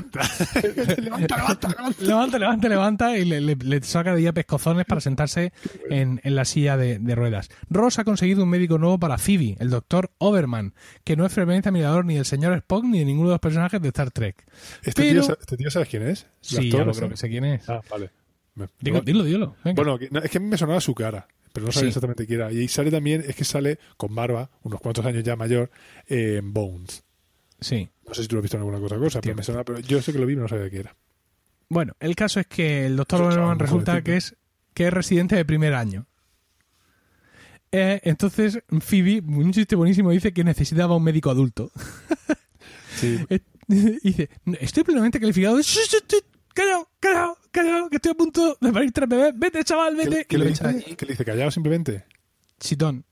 levanta, 0.97 1.38
levanta, 1.38 1.67
levanta, 2.00 2.39
levanta, 2.39 2.69
levanta, 2.69 3.17
y 3.17 3.25
le, 3.25 3.41
le, 3.41 3.81
saca 3.83 4.13
de 4.13 4.17
día 4.19 4.33
pescozones 4.33 4.85
para 4.85 5.00
sentarse 5.00 5.53
en, 5.89 6.19
en 6.24 6.35
la 6.35 6.43
silla 6.43 6.75
de, 6.75 7.00
de, 7.00 7.15
ruedas. 7.15 7.50
Ross 7.69 8.00
ha 8.00 8.03
conseguido 8.03 8.43
un 8.43 8.50
médico 8.50 8.77
nuevo 8.77 9.00
para 9.00 9.17
Phoebe, 9.17 9.55
el 9.59 9.69
doctor 9.69 10.12
Overman, 10.17 10.74
que 11.03 11.15
no 11.15 11.25
es 11.25 11.31
frecuentemente 11.31 11.69
admirador 11.69 12.05
ni 12.05 12.15
del 12.15 12.25
señor 12.25 12.53
Spock 12.57 12.83
ni 12.83 13.00
de 13.00 13.05
ninguno 13.05 13.29
de 13.29 13.33
los 13.35 13.41
personajes 13.41 13.81
de 13.81 13.88
Star 13.88 14.12
Trek. 14.12 14.45
¿Este, 14.83 15.12
tío, 15.12 15.21
¿Este 15.21 15.57
tío 15.57 15.71
sabes 15.71 15.88
quién 15.88 16.03
es? 16.03 16.27
Sí, 16.41 16.69
yo 16.69 16.91
creo 16.91 17.09
que 17.09 17.17
sé 17.17 17.29
quién 17.29 17.45
es. 17.45 17.69
Ah, 17.69 17.81
vale. 17.89 18.12
Dilo, 18.79 19.01
dilo. 19.01 19.55
Bueno, 19.75 19.97
es 20.00 20.31
que 20.31 20.38
a 20.38 20.41
mí 20.41 20.47
me 20.47 20.57
sonaba 20.57 20.79
su 20.79 20.93
cara 20.95 21.27
pero 21.55 21.67
no 21.67 21.71
sabía 21.71 21.88
exactamente 21.88 22.27
quién 22.27 22.41
era. 22.41 22.51
Y 22.51 22.67
sale 22.67 22.91
también, 22.91 23.24
es 23.25 23.33
que 23.33 23.45
sale 23.45 23.79
con 23.95 24.13
barba, 24.13 24.51
unos 24.63 24.81
cuantos 24.81 25.05
años 25.05 25.24
ya 25.24 25.38
mayor, 25.38 25.71
en 26.05 26.51
Bones. 26.53 27.05
Sí. 27.62 27.89
No 28.05 28.13
sé 28.13 28.24
si 28.24 28.27
tú 28.27 28.35
lo 28.35 28.39
has 28.41 28.43
visto 28.43 28.57
en 28.57 28.63
alguna 28.63 28.77
otra 28.77 29.00
cosa, 29.00 29.21
pero 29.21 29.35
me 29.35 29.41
suena, 29.41 29.63
pero 29.63 29.79
yo 29.79 30.01
sé 30.01 30.12
que 30.12 30.19
lo 30.19 30.25
vi, 30.25 30.33
pero 30.33 30.43
no 30.43 30.50
sabía 30.50 30.69
qué 30.69 30.79
era. 30.79 30.95
Bueno, 31.69 31.95
el 32.01 32.13
caso 32.13 32.41
es 32.41 32.47
que 32.47 32.85
el 32.85 32.97
doctor 32.97 33.21
Overman 33.21 33.57
resulta 33.57 34.03
que 34.03 34.17
es, 34.17 34.35
que 34.74 34.88
es 34.88 34.93
residente 34.93 35.38
de 35.38 35.45
primer 35.45 35.74
año. 35.74 36.07
Eh, 37.71 38.01
entonces, 38.03 38.59
Phoebe, 38.81 39.21
un 39.25 39.53
chiste 39.53 39.77
buenísimo, 39.77 40.12
dice 40.12 40.33
que 40.33 40.43
necesitaba 40.43 40.97
un 40.97 41.03
médico 41.03 41.29
adulto. 41.29 41.71
Sí. 42.97 43.25
dice, 43.67 44.29
estoy 44.59 44.83
plenamente 44.83 45.21
calificado 45.21 45.57
callao, 46.55 46.89
callao, 47.00 47.38
callao, 47.51 47.89
que 47.89 47.97
estoy 47.97 48.12
a 48.13 48.15
punto 48.15 48.57
de 48.59 48.71
parir 48.71 48.91
tres 48.91 49.07
bebés. 49.07 49.33
Vete, 49.38 49.63
chaval, 49.63 49.95
vete. 49.95 50.25
¿Qué, 50.25 50.38
le, 50.39 50.47
dice, 50.47 50.63
¿Qué 50.97 51.05
le 51.05 51.12
dice? 51.12 51.25
¿Callao 51.25 51.51
simplemente? 51.51 52.05
Chitón. 52.59 53.05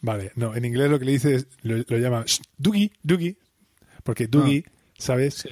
Vale, 0.00 0.32
no, 0.34 0.54
en 0.54 0.64
inglés 0.64 0.90
lo 0.90 0.98
que 0.98 1.04
le 1.06 1.12
dice 1.12 1.34
es, 1.36 1.48
lo, 1.62 1.76
llama 1.96 2.24
Dougie, 2.56 2.92
Dougie, 3.02 3.38
porque 4.04 4.26
Dougie, 4.26 4.64
ah. 4.66 4.70
¿sabes? 4.98 5.48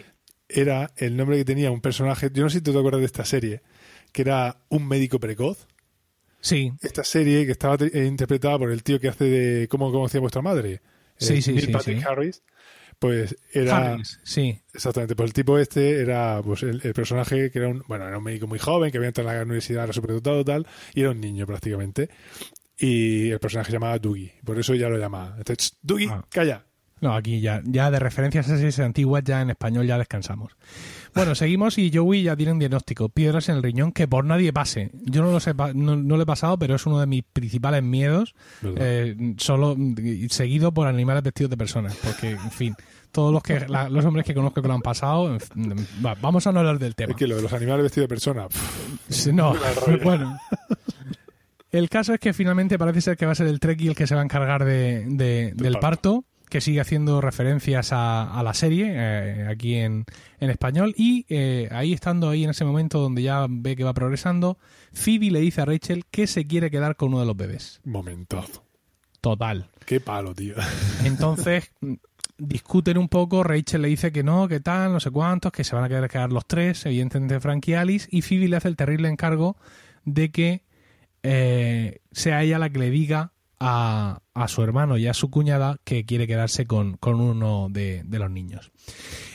Era 0.48 0.92
el 0.96 1.16
nombre 1.16 1.38
que 1.38 1.44
tenía 1.44 1.70
un 1.70 1.80
personaje, 1.80 2.30
yo 2.32 2.42
no 2.42 2.50
sé 2.50 2.58
si 2.58 2.62
tú 2.62 2.72
te 2.72 2.78
acuerdas 2.78 3.00
de 3.00 3.06
esta 3.06 3.24
serie, 3.24 3.62
que 4.12 4.22
era 4.22 4.58
un 4.68 4.86
médico 4.86 5.18
precoz. 5.18 5.66
Sí. 6.40 6.72
Esta 6.80 7.02
serie 7.02 7.44
que 7.44 7.52
estaba 7.52 7.76
interpretada 7.92 8.58
por 8.58 8.70
el 8.70 8.84
tío 8.84 9.00
que 9.00 9.08
hace 9.08 9.24
de 9.24 9.68
¿Cómo 9.68 9.90
conocía 9.90 10.20
vuestra 10.20 10.42
madre? 10.42 10.80
Sí, 11.16 11.42
sí, 11.42 11.58
sí, 11.58 11.66
Patrick 11.68 12.06
Harris 12.06 12.42
pues 12.98 13.36
era 13.52 13.98
sí 14.24 14.58
exactamente 14.72 15.14
pues 15.14 15.28
el 15.28 15.34
tipo 15.34 15.58
este 15.58 16.00
era 16.00 16.40
pues 16.42 16.62
el, 16.62 16.80
personaje 16.94 17.50
que 17.50 17.58
era 17.58 17.68
un 17.68 17.82
bueno 17.86 18.06
era 18.08 18.18
un 18.18 18.24
médico 18.24 18.46
muy 18.46 18.58
joven 18.58 18.90
que 18.90 18.98
había 18.98 19.08
entrado 19.08 19.30
en 19.30 19.36
la 19.36 19.42
universidad 19.42 19.84
era 19.84 19.92
superdotado 19.92 20.44
tal 20.44 20.66
y 20.94 21.02
era 21.02 21.10
un 21.10 21.20
niño 21.20 21.46
prácticamente 21.46 22.08
y 22.78 23.30
el 23.30 23.38
personaje 23.38 23.70
se 23.70 23.76
llamaba 23.76 23.98
Dougie 23.98 24.34
por 24.44 24.58
eso 24.58 24.74
ya 24.74 24.88
lo 24.88 24.98
llamaba 24.98 25.34
entonces 25.36 25.76
Dougie 25.82 26.08
ah. 26.10 26.24
calla 26.30 26.64
no, 27.00 27.14
aquí 27.14 27.40
ya, 27.40 27.62
ya 27.64 27.90
de 27.90 27.98
referencias 27.98 28.48
a 28.48 28.56
series 28.56 28.78
antiguas 28.78 29.22
ya 29.22 29.42
en 29.42 29.50
español 29.50 29.86
ya 29.86 29.98
descansamos. 29.98 30.56
Bueno, 31.16 31.34
seguimos 31.34 31.78
y 31.78 31.90
Joey 31.92 32.24
ya 32.24 32.36
tiene 32.36 32.52
un 32.52 32.58
diagnóstico, 32.58 33.08
piedras 33.08 33.48
en 33.48 33.56
el 33.56 33.62
riñón 33.62 33.90
que 33.90 34.06
por 34.06 34.26
nadie 34.26 34.52
pase. 34.52 34.90
Yo 34.92 35.22
no 35.22 35.32
lo 35.32 35.40
sé, 35.40 35.54
no, 35.74 35.96
lo 35.96 36.22
he 36.22 36.26
pasado, 36.26 36.58
pero 36.58 36.74
es 36.74 36.84
uno 36.84 37.00
de 37.00 37.06
mis 37.06 37.24
principales 37.24 37.82
miedos, 37.82 38.34
eh, 38.62 39.34
solo 39.38 39.74
seguido 40.28 40.72
por 40.72 40.86
animales 40.86 41.22
vestidos 41.22 41.50
de 41.50 41.56
personas, 41.56 41.96
porque, 42.04 42.32
en 42.32 42.50
fin, 42.50 42.76
todos 43.12 43.32
los 43.32 43.42
que 43.42 43.60
los 43.66 44.04
hombres 44.04 44.26
que 44.26 44.34
conozco 44.34 44.60
que 44.60 44.68
lo 44.68 44.74
han 44.74 44.82
pasado, 44.82 45.38
vamos 46.20 46.46
a 46.46 46.52
no 46.52 46.60
hablar 46.60 46.78
del 46.78 46.94
tema. 46.94 47.12
Es 47.12 47.16
que 47.16 47.26
lo 47.26 47.36
de 47.36 47.42
los 47.42 47.52
animales 47.54 47.84
vestidos 47.84 48.04
de 48.04 48.08
personas. 48.08 48.48
no, 49.32 49.56
bueno. 50.04 50.38
El 51.72 51.88
caso 51.88 52.12
es 52.12 52.20
que 52.20 52.34
finalmente 52.34 52.78
parece 52.78 53.00
ser 53.00 53.16
que 53.16 53.24
va 53.24 53.32
a 53.32 53.34
ser 53.34 53.46
el 53.46 53.58
Trekkie 53.58 53.88
el 53.88 53.94
que 53.94 54.06
se 54.06 54.14
va 54.14 54.20
a 54.20 54.24
encargar 54.24 54.66
de, 54.66 55.04
del, 55.06 55.78
parto 55.78 56.24
que 56.48 56.60
sigue 56.60 56.80
haciendo 56.80 57.20
referencias 57.20 57.90
a, 57.92 58.40
la 58.42 58.54
serie 58.54 58.92
eh, 58.94 59.46
aquí 59.48 59.74
en, 59.74 60.04
en, 60.40 60.50
español 60.50 60.94
y 60.96 61.26
eh, 61.28 61.68
ahí 61.72 61.92
estando 61.92 62.28
ahí 62.28 62.44
en 62.44 62.50
ese 62.50 62.64
momento 62.64 63.00
donde 63.00 63.22
ya 63.22 63.46
ve 63.48 63.76
que 63.76 63.84
va 63.84 63.94
progresando, 63.94 64.58
Phoebe 64.92 65.30
le 65.30 65.40
dice 65.40 65.62
a 65.62 65.64
Rachel 65.64 66.04
que 66.10 66.26
se 66.26 66.46
quiere 66.46 66.70
quedar 66.70 66.96
con 66.96 67.08
uno 67.08 67.20
de 67.20 67.26
los 67.26 67.36
bebés. 67.36 67.80
Momentazo. 67.84 68.64
Total. 69.20 69.68
Qué 69.84 70.00
palo, 70.00 70.34
tío. 70.34 70.54
Entonces 71.04 71.72
discuten 72.38 72.98
un 72.98 73.08
poco, 73.08 73.42
Rachel 73.42 73.82
le 73.82 73.88
dice 73.88 74.12
que 74.12 74.22
no, 74.22 74.46
que 74.46 74.60
tal, 74.60 74.92
no 74.92 75.00
sé 75.00 75.10
cuántos, 75.10 75.52
que 75.52 75.64
se 75.64 75.74
van 75.74 75.84
a 75.84 75.88
querer 75.88 76.08
quedar 76.08 76.32
los 76.32 76.46
tres, 76.46 76.84
evidentemente 76.86 77.40
Frank 77.40 77.66
y 77.68 77.74
Alice, 77.74 78.08
y 78.10 78.22
Phoebe 78.22 78.48
le 78.48 78.56
hace 78.56 78.68
el 78.68 78.76
terrible 78.76 79.08
encargo 79.08 79.56
de 80.04 80.30
que 80.30 80.62
eh, 81.22 82.02
sea 82.12 82.42
ella 82.42 82.58
la 82.58 82.70
que 82.70 82.78
le 82.78 82.90
diga 82.90 83.32
a, 83.58 84.20
su 84.48 84.62
hermano 84.62 84.98
y 84.98 85.06
a 85.06 85.14
su 85.14 85.30
cuñada 85.30 85.78
que 85.84 86.04
quiere 86.04 86.26
quedarse 86.26 86.66
con, 86.66 86.98
uno 87.02 87.68
de, 87.70 88.04
los 88.08 88.30
niños. 88.30 88.72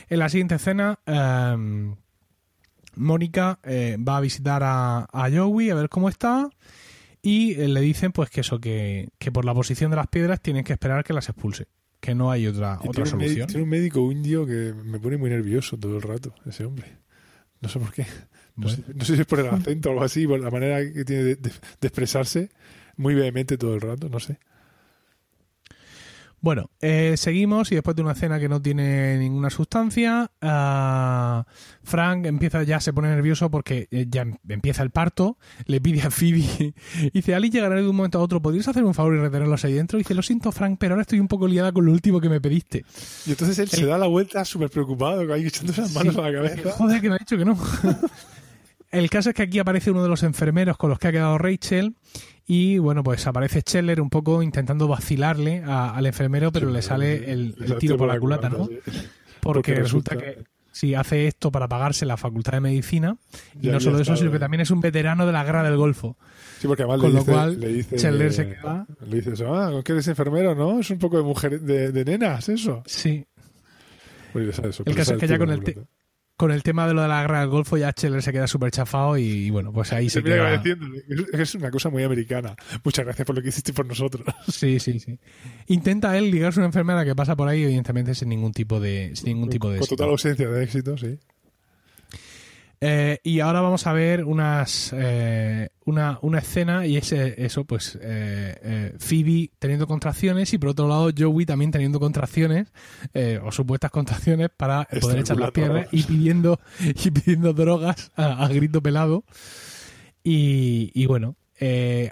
En 0.08 0.18
la 0.18 0.28
siguiente 0.28 0.56
escena, 0.56 0.98
em, 1.06 1.96
Mónica 2.94 3.58
eh, 3.62 3.96
va 3.98 4.18
a 4.18 4.20
visitar 4.20 4.62
a, 4.62 5.06
a, 5.10 5.30
Joey 5.30 5.70
a 5.70 5.74
ver 5.74 5.88
cómo 5.88 6.08
está 6.08 6.50
y 7.22 7.52
eh, 7.52 7.68
le 7.68 7.80
dicen 7.80 8.12
pues 8.12 8.30
que 8.30 8.40
eso, 8.40 8.60
que, 8.60 9.10
por 9.32 9.44
la 9.44 9.54
posición 9.54 9.90
de 9.90 9.96
las 9.96 10.08
piedras 10.08 10.40
tienen 10.40 10.64
que 10.64 10.72
esperar 10.72 11.04
que 11.04 11.12
las 11.12 11.28
expulse, 11.28 11.68
que 12.00 12.14
no 12.14 12.30
hay 12.30 12.46
otra, 12.46 12.78
otra 12.84 13.06
solución. 13.06 13.46
tiene 13.46 13.62
un 13.62 13.68
médico 13.68 14.12
indio 14.12 14.46
que 14.46 14.74
me 14.84 14.98
pone 14.98 15.16
muy 15.16 15.30
nervioso 15.30 15.78
todo 15.78 15.96
el 15.96 16.02
rato, 16.02 16.34
ese 16.46 16.64
hombre. 16.64 16.98
No 17.60 17.68
sé 17.68 17.78
por 17.78 17.92
qué. 17.92 18.06
No, 18.56 18.68
sé, 18.68 18.82
si 19.02 19.14
es 19.14 19.24
por 19.24 19.40
el 19.40 19.48
acento 19.48 19.88
o 19.88 19.92
algo 19.92 20.04
así, 20.04 20.26
por 20.26 20.38
la 20.38 20.50
manera 20.50 20.80
que 20.92 21.04
tiene 21.04 21.22
de 21.22 21.38
expresarse 21.80 22.50
muy 23.02 23.14
vehemente 23.14 23.58
todo 23.58 23.74
el 23.74 23.80
rato, 23.80 24.08
no 24.08 24.20
sé. 24.20 24.38
Bueno, 26.42 26.70
eh, 26.80 27.14
seguimos 27.16 27.70
y 27.70 27.76
después 27.76 27.94
de 27.94 28.02
una 28.02 28.16
cena 28.16 28.40
que 28.40 28.48
no 28.48 28.60
tiene 28.60 29.16
ninguna 29.16 29.48
sustancia, 29.48 30.28
uh, 30.42 31.48
Frank 31.84 32.26
empieza 32.26 32.64
ya 32.64 32.80
se 32.80 32.92
pone 32.92 33.08
nervioso 33.10 33.48
porque 33.48 33.86
eh, 33.92 34.06
ya 34.10 34.26
empieza 34.48 34.82
el 34.82 34.90
parto, 34.90 35.38
le 35.66 35.80
pide 35.80 36.02
a 36.02 36.10
Phoebe, 36.10 36.74
dice, 37.14 37.36
Ali 37.36 37.48
llegará 37.48 37.76
de 37.76 37.88
un 37.88 37.94
momento 37.94 38.18
a 38.18 38.22
otro, 38.22 38.42
¿podrías 38.42 38.66
hacer 38.66 38.82
un 38.82 38.92
favor 38.92 39.14
y 39.14 39.18
retenerlos 39.18 39.64
ahí 39.64 39.74
dentro? 39.74 39.98
dice, 39.98 40.16
lo 40.16 40.22
siento 40.22 40.50
Frank, 40.50 40.78
pero 40.80 40.94
ahora 40.94 41.02
estoy 41.02 41.20
un 41.20 41.28
poco 41.28 41.46
liada 41.46 41.70
con 41.70 41.86
lo 41.86 41.92
último 41.92 42.20
que 42.20 42.28
me 42.28 42.40
pediste. 42.40 42.84
Y 43.24 43.30
entonces 43.30 43.60
él 43.60 43.68
se 43.68 43.86
da 43.86 43.96
la 43.96 44.08
vuelta 44.08 44.44
súper 44.44 44.68
preocupado, 44.68 45.32
ahí 45.32 45.46
echándose 45.46 45.82
las 45.82 45.94
manos 45.94 46.16
a 46.16 46.22
la 46.22 46.32
cabeza. 46.32 46.72
Joder, 46.72 47.00
que 47.00 47.08
me 47.08 47.14
ha 47.14 47.18
dicho 47.18 47.38
que 47.38 47.44
no. 47.44 47.56
el 48.92 49.10
caso 49.10 49.30
es 49.30 49.34
que 49.34 49.42
aquí 49.42 49.58
aparece 49.58 49.90
uno 49.90 50.02
de 50.02 50.08
los 50.08 50.22
enfermeros 50.22 50.76
con 50.76 50.90
los 50.90 50.98
que 50.98 51.08
ha 51.08 51.12
quedado 51.12 51.38
Rachel 51.38 51.96
y 52.46 52.78
bueno, 52.78 53.02
pues 53.02 53.26
aparece 53.26 53.60
Scheller 53.60 54.00
un 54.00 54.10
poco 54.10 54.42
intentando 54.42 54.86
vacilarle 54.86 55.62
al 55.64 56.04
enfermero, 56.06 56.52
pero 56.52 56.70
le 56.70 56.82
sale 56.82 57.32
el, 57.32 57.54
tiro 57.78 57.96
por 57.96 58.08
la 58.08 58.20
culata, 58.20 58.48
¿no? 58.48 58.68
Porque, 59.40 59.74
resulta, 59.74 60.16
que 60.16 60.44
si 60.70 60.94
hace 60.94 61.26
esto 61.26 61.50
para 61.50 61.68
pagarse 61.68 62.06
la 62.06 62.16
facultad 62.16 62.52
de 62.52 62.60
medicina, 62.60 63.16
y 63.60 63.68
no 63.68 63.80
solo 63.80 63.98
eso, 63.98 64.16
sino 64.16 64.30
que 64.30 64.38
también 64.38 64.60
es 64.60 64.70
un 64.70 64.80
veterano 64.80 65.26
de 65.26 65.32
la 65.32 65.44
guerra 65.44 65.62
del 65.62 65.76
Golfo. 65.76 66.16
Sí, 66.58 66.66
porque 66.66 66.82
además 66.82 67.00
Con 67.00 67.12
le 67.12 67.18
lo 67.18 67.24
cual, 67.24 67.60
le 67.60 67.68
dice, 67.68 67.98
se 67.98 68.48
queda. 68.48 68.86
Le 69.06 69.20
dice 69.20 69.44
ah, 69.46 69.80
que 69.84 69.92
eres 69.92 70.08
enfermero, 70.08 70.54
¿no? 70.54 70.80
Es 70.80 70.90
un 70.90 70.98
poco 70.98 71.16
de 71.16 71.22
mujer, 71.22 71.60
de, 71.60 72.04
nenas, 72.04 72.48
eso. 72.48 72.82
Sí. 72.86 73.24
eso, 74.34 74.82
el 74.84 74.94
caso 74.94 75.14
es 75.14 75.20
que 75.20 75.28
ya 75.28 75.38
con 75.38 75.50
el, 75.50 75.62
con 76.42 76.50
el 76.50 76.64
tema 76.64 76.88
de 76.88 76.92
lo 76.92 77.02
de 77.02 77.06
la 77.06 77.20
guerra 77.20 77.38
del 77.38 77.50
Golfo 77.50 77.76
ya 77.76 77.92
Cheller 77.92 78.20
se 78.20 78.32
queda 78.32 78.48
súper 78.48 78.72
chafado 78.72 79.16
y, 79.16 79.48
bueno, 79.50 79.72
pues 79.72 79.92
ahí 79.92 80.10
se, 80.10 80.24
queda. 80.24 80.60
Es 81.34 81.54
una 81.54 81.70
cosa 81.70 81.88
muy 81.88 82.02
americana. 82.02 82.56
Muchas 82.82 83.04
gracias 83.04 83.24
por 83.24 83.36
lo 83.36 83.42
que 83.42 83.50
hiciste 83.50 83.72
por 83.72 83.86
nosotros. 83.86 84.26
Sí, 84.48 84.80
sí, 84.80 84.98
sí. 84.98 85.20
Intenta 85.68 86.18
él 86.18 86.32
ligarse 86.32 86.58
a 86.58 86.62
una 86.62 86.66
enfermera 86.66 87.04
que 87.04 87.14
pasa 87.14 87.36
por 87.36 87.46
ahí, 87.46 87.62
evidentemente 87.62 88.16
sin 88.16 88.28
ningún 88.28 88.50
tipo 88.50 88.80
de, 88.80 89.12
sin 89.14 89.28
ningún 89.28 89.50
tipo 89.50 89.70
de 89.70 89.78
Con 89.78 89.86
total 89.86 90.08
ausencia 90.08 90.48
de 90.48 90.64
éxito, 90.64 90.98
sí. 90.98 91.16
Eh, 92.84 93.20
y 93.22 93.38
ahora 93.38 93.60
vamos 93.60 93.86
a 93.86 93.92
ver 93.92 94.24
unas 94.24 94.92
eh, 94.92 95.68
una, 95.84 96.18
una, 96.20 96.40
escena 96.40 96.84
y 96.84 96.96
es 96.96 97.12
eh, 97.12 97.36
eso, 97.38 97.64
pues 97.64 97.96
Phoebe 98.98 99.52
teniendo 99.60 99.86
contracciones 99.86 100.52
y 100.52 100.58
por 100.58 100.70
otro 100.70 100.88
lado 100.88 101.10
Joey 101.16 101.46
también 101.46 101.70
teniendo 101.70 102.00
contracciones 102.00 102.72
o 103.44 103.52
supuestas 103.52 103.92
contracciones 103.92 104.48
para 104.56 104.88
poder 105.00 105.20
echar 105.20 105.36
las 105.36 105.52
piernas 105.52 105.86
y 105.92 106.02
pidiendo 106.02 106.58
y 106.80 107.12
pidiendo 107.12 107.52
drogas 107.52 108.10
a, 108.16 108.48
grito 108.48 108.82
pelado. 108.82 109.22
Y, 110.24 110.90
y 110.92 111.06
bueno 111.06 111.36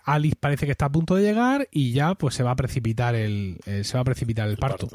Alice 0.04 0.36
parece 0.38 0.66
que 0.66 0.72
está 0.72 0.84
a 0.84 0.92
punto 0.92 1.16
de 1.16 1.24
llegar 1.24 1.66
y 1.72 1.90
ya 1.90 2.14
pues 2.14 2.36
se 2.36 2.44
va 2.44 2.52
a 2.52 2.56
precipitar 2.56 3.16
el 3.16 3.58
se 3.82 3.94
va 3.94 4.02
a 4.02 4.04
precipitar 4.04 4.48
el, 4.48 4.56
parto 4.56 4.88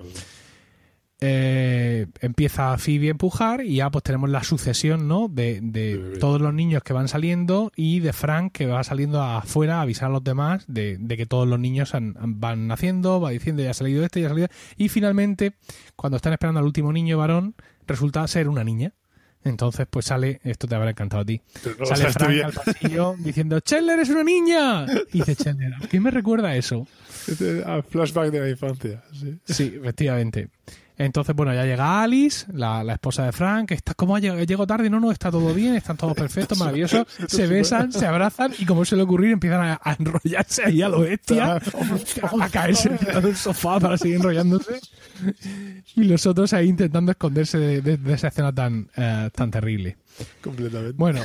eh, 1.22 2.08
empieza 2.20 2.78
Phoebe 2.78 3.08
a 3.08 3.12
empujar 3.12 3.64
y 3.64 3.78
ya 3.78 3.90
pues 3.90 4.04
tenemos 4.04 4.30
la 4.30 4.44
sucesión 4.44 5.08
¿no? 5.08 5.30
de, 5.30 6.18
todos 6.20 6.42
los 6.42 6.54
niños 6.54 6.84
que 6.84 6.92
van 6.92 7.08
saliendo 7.08 7.72
y 7.76 8.02
de 8.02 8.12
Frank 8.12 8.52
que 8.52 8.66
va 8.66 8.84
saliendo 8.84 9.22
afuera 9.22 9.78
a 9.78 9.82
avisar 9.82 10.10
a 10.10 10.14
los 10.14 10.24
demás 10.24 10.66
de, 10.68 11.00
que 11.08 11.26
todos 11.26 11.48
los 11.48 11.58
niños 11.58 11.94
van 11.94 12.68
naciendo, 12.68 13.22
va 13.22 13.30
diciendo 13.30 13.64
ya 13.64 13.72
ha 13.72 13.74
salido 13.74 14.04
este, 14.04 14.20
ya 14.20 14.28
ha 14.28 14.30
salido 14.30 14.48
y 14.76 14.90
finalmente 14.90 15.54
cuando 15.96 16.18
están 16.18 16.34
esperando 16.34 16.60
al 16.60 16.66
último 16.66 16.92
niño 16.92 17.18
varón 17.18 17.56
resulta 17.88 18.28
ser 18.28 18.50
una 18.50 18.64
niña. 18.64 18.94
Entonces, 19.46 19.86
pues 19.88 20.08
sale, 20.08 20.42
esto 20.44 20.68
te 20.68 20.74
habrá 20.74 20.90
encantado 20.90 21.22
a 21.22 21.26
ti. 21.26 21.40
no 21.80 21.86
sale 21.86 22.12
Frank 22.12 22.32
bien. 22.32 22.46
al 22.46 22.52
pasillo 22.52 23.16
diciendo, 23.20 23.60
Chandler 23.60 24.00
es 24.00 24.10
una 24.10 24.24
niña. 24.24 24.88
Y 25.14 25.20
dice 25.20 25.36
Chandler, 25.36 25.72
¿a 25.76 25.88
qué 25.88 26.00
me 26.00 26.10
recuerda 26.10 26.56
eso? 26.56 26.88
Este, 27.28 27.62
ah, 27.64 27.84
flashback 27.88 28.32
de 28.32 28.40
la 28.40 28.50
infancia. 28.50 29.04
Sí. 29.14 29.38
Sí, 29.46 29.76
efectivamente. 29.78 30.50
Entonces, 30.98 31.36
bueno, 31.36 31.54
ya 31.54 31.66
llega 31.66 32.02
Alice, 32.04 32.46
la, 32.54 32.84
la 32.84 32.94
esposa 32.94 33.26
de 33.26 33.32
Frank, 33.32 33.68
que 33.70 33.74
está 33.74 33.94
como 33.94 34.18
llego 34.18 34.66
tarde, 34.66 34.90
no, 34.90 35.00
no, 35.00 35.12
está 35.12 35.30
todo 35.30 35.54
bien, 35.54 35.76
están 35.76 35.98
todos 35.98 36.14
perfectos, 36.14 36.58
maravillosos, 36.60 37.06
se 37.28 37.48
besan, 37.48 37.92
se 37.92 38.06
abrazan 38.06 38.54
y 38.58 38.66
como 38.66 38.86
se 38.86 38.96
le 38.96 39.02
ocurrir 39.04 39.32
empiezan 39.32 39.62
a, 39.62 39.80
a 39.84 39.96
enrollarse 40.00 40.64
ahí 40.66 40.82
a 40.82 40.90
lo 40.90 41.02
bestia, 41.02 41.60
a 42.40 42.50
caerse 42.50 42.90
encima 42.90 43.20
del 43.22 43.36
sofá 43.36 43.80
para 43.80 43.98
seguir 43.98 44.18
enrollándose 44.18 44.80
y 45.96 46.04
los 46.04 46.26
otros 46.26 46.54
ahí 46.54 46.68
intentando 46.70 47.12
esconderse 47.12 47.58
de, 47.58 47.82
de- 47.82 47.98
de 47.98 48.14
esa 48.14 48.28
escena 48.30 48.54
tan, 48.54 48.90
eh, 48.96 49.30
tan 49.34 49.52
terrible. 49.52 49.98
Completamente. 50.42 50.96
Bueno, 50.98 51.22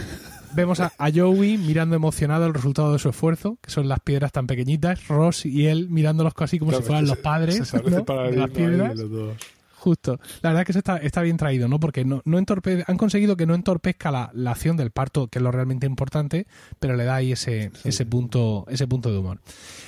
vemos 0.55 0.81
a, 0.81 0.93
a 0.99 1.11
Joey 1.15 1.59
mirando 1.59 1.95
emocionado 1.97 2.47
el 2.47 2.55
resultado 2.55 2.93
de 2.93 2.99
su 2.99 3.09
esfuerzo, 3.09 3.59
que 3.63 3.71
son 3.71 3.89
las 3.89 4.01
piedras 4.01 4.33
tan 4.33 4.47
pequeñitas, 4.47 5.07
Ross 5.09 5.47
y 5.47 5.67
él 5.67 5.89
mirándolos 5.89 6.33
así 6.39 6.59
como 6.59 6.71
Claro, 6.71 6.83
si 6.83 6.87
fueran 6.89 7.07
los 7.07 7.19
padres 7.19 7.57
se 7.57 7.63
establece 7.63 7.97
¿no? 7.99 8.05
para 8.05 8.23
de 8.31 8.37
las 8.37 8.51
piedras. 8.51 8.97
los 8.99 9.11
dos. 9.11 9.37
Justo. 9.81 10.21
La 10.43 10.51
verdad 10.51 10.61
es 10.61 10.67
que 10.67 10.73
eso 10.73 10.79
está, 10.81 10.99
está 10.99 11.23
bien 11.23 11.39
traído, 11.39 11.67
¿no? 11.67 11.81
Porque 11.81 12.05
no, 12.05 12.21
no 12.27 12.39
entorpe- 12.39 12.85
han 12.87 12.99
conseguido 12.99 13.35
que 13.39 13.47
no 13.47 13.55
entorpezca 13.55 14.11
la, 14.11 14.31
la 14.35 14.51
acción 14.51 14.77
del 14.77 14.91
parto, 14.91 15.29
que 15.29 15.39
es 15.39 15.43
lo 15.43 15.51
realmente 15.51 15.87
importante, 15.87 16.47
pero 16.79 16.97
le 16.97 17.05
da 17.05 17.15
ahí 17.15 17.33
ese, 17.33 17.71
ese 17.85 18.05
punto, 18.05 18.67
ese 18.69 18.87
punto 18.87 19.11
de 19.11 19.17
humor. 19.19 19.41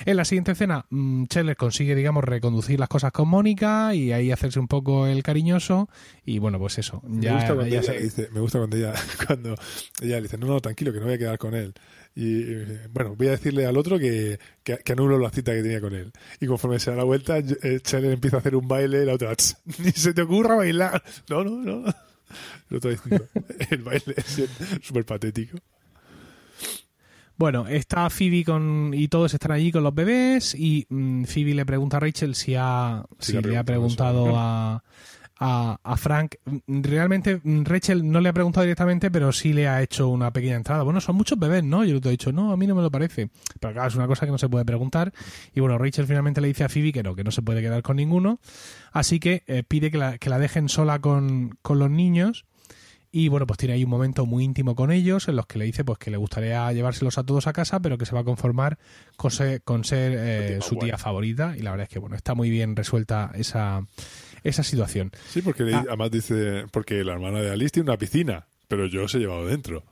En 0.05 0.17
la 0.17 0.25
siguiente 0.25 0.53
escena, 0.53 0.87
mm, 0.89 1.25
Scheller 1.25 1.55
consigue, 1.55 1.93
digamos, 1.93 2.23
reconducir 2.23 2.79
las 2.79 2.89
cosas 2.89 3.11
con 3.11 3.27
Mónica 3.29 3.93
y 3.93 4.11
ahí 4.13 4.31
hacerse 4.31 4.59
un 4.59 4.67
poco 4.67 5.05
el 5.05 5.21
cariñoso. 5.21 5.89
Y 6.25 6.39
bueno, 6.39 6.57
pues 6.57 6.79
eso. 6.79 7.01
Me 7.07 7.21
Ya, 7.21 7.33
gusta 7.35 7.53
cuando 7.53 7.67
ya 7.67 7.79
ella 7.81 7.93
se- 7.93 7.99
dice, 7.99 8.29
me 8.33 8.39
gusta 8.39 8.57
cuando 8.57 8.77
ella, 8.77 8.93
cuando 9.27 9.55
ella 10.01 10.15
le 10.15 10.21
dice, 10.23 10.37
no, 10.39 10.47
no, 10.47 10.59
tranquilo, 10.59 10.91
que 10.91 10.99
no 10.99 11.05
voy 11.05 11.13
a 11.13 11.17
quedar 11.19 11.37
con 11.37 11.53
él. 11.53 11.75
Y 12.15 12.43
bueno, 12.91 13.15
voy 13.15 13.27
a 13.27 13.31
decirle 13.31 13.65
al 13.65 13.75
otro 13.77 13.97
que, 13.97 14.39
que, 14.63 14.77
que 14.77 14.91
anulo 14.93 15.17
la 15.17 15.31
cita 15.31 15.51
que 15.53 15.63
tenía 15.63 15.81
con 15.81 15.95
él. 15.95 16.11
Y 16.39 16.45
conforme 16.45 16.79
se 16.79 16.91
da 16.91 16.97
la 16.97 17.03
vuelta, 17.03 17.39
eh, 17.39 17.79
Chandler 17.81 18.13
empieza 18.13 18.37
a 18.37 18.39
hacer 18.39 18.55
un 18.55 18.67
baile 18.67 19.01
y 19.01 19.05
la 19.05 19.13
otra, 19.13 19.35
"Tss, 19.35 19.57
ni 19.79 19.91
se 19.91 20.13
te 20.13 20.21
ocurra 20.21 20.55
bailar. 20.55 21.01
No, 21.29 21.43
no, 21.43 21.63
no. 21.63 21.85
El 22.69 22.77
otro 22.77 22.91
diciendo, 22.91 23.27
el 23.69 23.81
baile 23.83 24.15
es 24.17 24.49
súper 24.81 25.05
patético. 25.05 25.57
Bueno, 27.35 27.67
está 27.67 28.09
Phoebe 28.09 28.43
con, 28.43 28.91
y 28.93 29.07
todos 29.07 29.33
están 29.33 29.51
allí 29.51 29.71
con 29.71 29.83
los 29.83 29.93
bebés 29.93 30.55
y 30.55 30.85
mm, 30.89 31.23
Phoebe 31.25 31.55
le 31.55 31.65
pregunta 31.65 31.97
a 31.97 31.99
Rachel 31.99 32.35
si, 32.35 32.55
ha, 32.55 33.03
si 33.19 33.33
le 33.41 33.57
ha 33.57 33.63
preguntado 33.63 34.37
a, 34.37 34.83
a, 35.45 35.77
a 35.83 35.97
Frank. 35.97 36.35
Realmente 36.67 37.41
Rachel 37.43 38.09
no 38.09 38.21
le 38.21 38.29
ha 38.29 38.33
preguntado 38.33 38.63
directamente, 38.63 39.11
pero 39.11 39.33
sí 39.33 39.51
le 39.51 39.67
ha 39.67 39.81
hecho 39.81 40.07
una 40.07 40.31
pequeña 40.31 40.55
entrada. 40.55 40.83
Bueno, 40.83 41.01
son 41.01 41.17
muchos 41.17 41.37
bebés, 41.37 41.65
¿no? 41.65 41.83
Yo 41.83 41.99
le 41.99 42.07
he 42.07 42.11
dicho, 42.11 42.31
no, 42.31 42.53
a 42.53 42.57
mí 42.57 42.65
no 42.65 42.75
me 42.75 42.81
lo 42.81 42.89
parece. 42.89 43.29
Pero 43.59 43.73
claro, 43.73 43.89
es 43.89 43.95
una 43.95 44.07
cosa 44.07 44.25
que 44.25 44.31
no 44.31 44.37
se 44.37 44.47
puede 44.47 44.63
preguntar. 44.63 45.11
Y 45.53 45.59
bueno, 45.59 45.77
Rachel 45.77 46.07
finalmente 46.07 46.39
le 46.39 46.47
dice 46.47 46.63
a 46.63 46.69
Phoebe 46.69 46.93
que 46.93 47.03
no, 47.03 47.13
que 47.13 47.25
no 47.25 47.31
se 47.31 47.41
puede 47.41 47.61
quedar 47.61 47.81
con 47.81 47.97
ninguno. 47.97 48.39
Así 48.93 49.19
que 49.19 49.43
eh, 49.47 49.63
pide 49.67 49.91
que 49.91 49.97
la, 49.97 50.17
que 50.17 50.29
la 50.29 50.39
dejen 50.39 50.69
sola 50.69 50.99
con, 50.99 51.57
con 51.61 51.77
los 51.77 51.89
niños. 51.89 52.45
Y 53.11 53.27
bueno, 53.27 53.45
pues 53.45 53.59
tiene 53.59 53.75
ahí 53.75 53.83
un 53.83 53.91
momento 53.91 54.25
muy 54.25 54.43
íntimo 54.43 54.75
con 54.75 54.91
ellos 54.91 55.27
en 55.27 55.35
los 55.35 55.45
que 55.45 55.59
le 55.59 55.65
dice 55.65 55.83
pues 55.83 55.99
que 55.99 56.09
le 56.09 56.17
gustaría 56.17 56.71
llevárselos 56.73 57.19
a 57.19 57.23
todos 57.23 57.45
a 57.45 57.53
casa, 57.53 57.79
pero 57.79 57.95
que 57.99 58.07
se 58.07 58.15
va 58.15 58.21
a 58.21 58.23
conformar 58.23 58.79
con 59.17 59.29
ser, 59.29 59.61
con 59.61 59.83
ser 59.83 60.13
eh, 60.15 60.59
su 60.61 60.77
tía 60.77 60.97
favorita. 60.97 61.53
Y 61.55 61.61
la 61.61 61.69
verdad 61.69 61.83
es 61.83 61.89
que 61.89 61.99
bueno, 61.99 62.15
está 62.15 62.33
muy 62.33 62.49
bien 62.49 62.75
resuelta 62.75 63.29
esa, 63.35 63.85
esa 64.43 64.63
situación. 64.63 65.11
Sí, 65.29 65.41
porque 65.41 65.71
Ah. 65.73 65.83
además 65.87 66.11
dice, 66.11 66.65
porque 66.71 67.03
la 67.03 67.13
hermana 67.13 67.41
de 67.41 67.51
Alice 67.51 67.71
tiene 67.71 67.89
una 67.89 67.97
piscina, 67.97 68.47
pero 68.67 68.85
yo 68.87 69.03
os 69.05 69.15
he 69.15 69.19
llevado 69.19 69.45
dentro. 69.45 69.83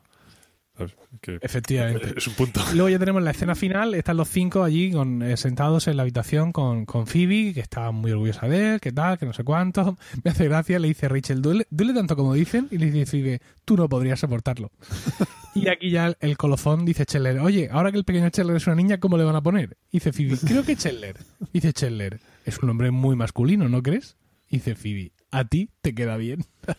Efectivamente. 1.42 2.14
es 2.18 2.28
un 2.28 2.34
punto. 2.34 2.62
Luego 2.74 2.90
ya 2.90 2.98
tenemos 2.98 3.22
la 3.22 3.32
escena 3.32 3.56
final, 3.56 3.94
están 3.94 4.18
los 4.18 4.30
cinco 4.30 4.64
allí 4.64 4.92
con, 4.92 5.22
eh, 5.22 5.38
sentados 5.38 5.88
en 5.88 5.98
la 5.98 6.04
habitación 6.04 6.52
con, 6.52 6.86
con 6.86 7.06
Phoebe, 7.08 7.54
que 7.54 7.60
está 7.60 7.92
muy 7.92 8.12
orgullosa 8.12 8.48
de 8.48 8.74
él, 8.74 8.80
que 8.80 8.92
tal, 8.92 9.20
que 9.20 9.26
no 9.26 9.34
sé 9.34 9.44
cuánto. 9.44 9.98
Me 10.24 10.32
hace 10.32 10.46
gracia, 10.46 10.80
le 10.80 10.88
dice 10.88 11.08
Rachel, 11.08 11.42
duele, 11.42 11.68
duele 11.70 11.94
tanto 11.94 12.16
como 12.16 12.34
dicen, 12.34 12.68
y 12.72 12.78
le 12.78 12.90
dice 12.90 13.06
Phoebe, 13.06 13.42
tú 13.66 13.78
no 13.78 13.88
podrías 13.90 14.20
soportarlo. 14.20 14.72
y 15.56 15.68
aquí 15.68 15.92
ya 15.92 16.16
el, 16.20 16.38
colofón 16.38 16.86
dice 16.86 17.06
Chandler, 17.06 17.40
oye, 17.40 17.70
ahora 17.72 17.92
que 17.92 17.98
el 17.98 18.06
pequeño 18.06 18.30
Chandler 18.30 18.58
es 18.58 18.66
una 18.66 18.76
niña, 18.76 19.00
¿cómo 19.00 19.18
le 19.18 19.24
van 19.24 19.36
a 19.36 19.44
poner? 19.44 19.78
Dice 19.92 20.12
Phoebe, 20.14 20.38
creo 20.38 20.64
que 20.64 20.76
Chandler. 20.76 21.18
Dice 21.54 21.74
Chandler, 21.74 22.20
es 22.46 22.58
un 22.60 22.70
hombre 22.70 22.92
muy 22.92 23.16
masculino, 23.16 23.70
¿no 23.70 23.84
crees? 23.84 24.18
Dice 24.52 24.76
Phoebe, 24.76 25.14
a 25.32 25.46
ti 25.46 25.70
te 25.82 25.96
queda 25.96 26.18
bien. 26.18 26.46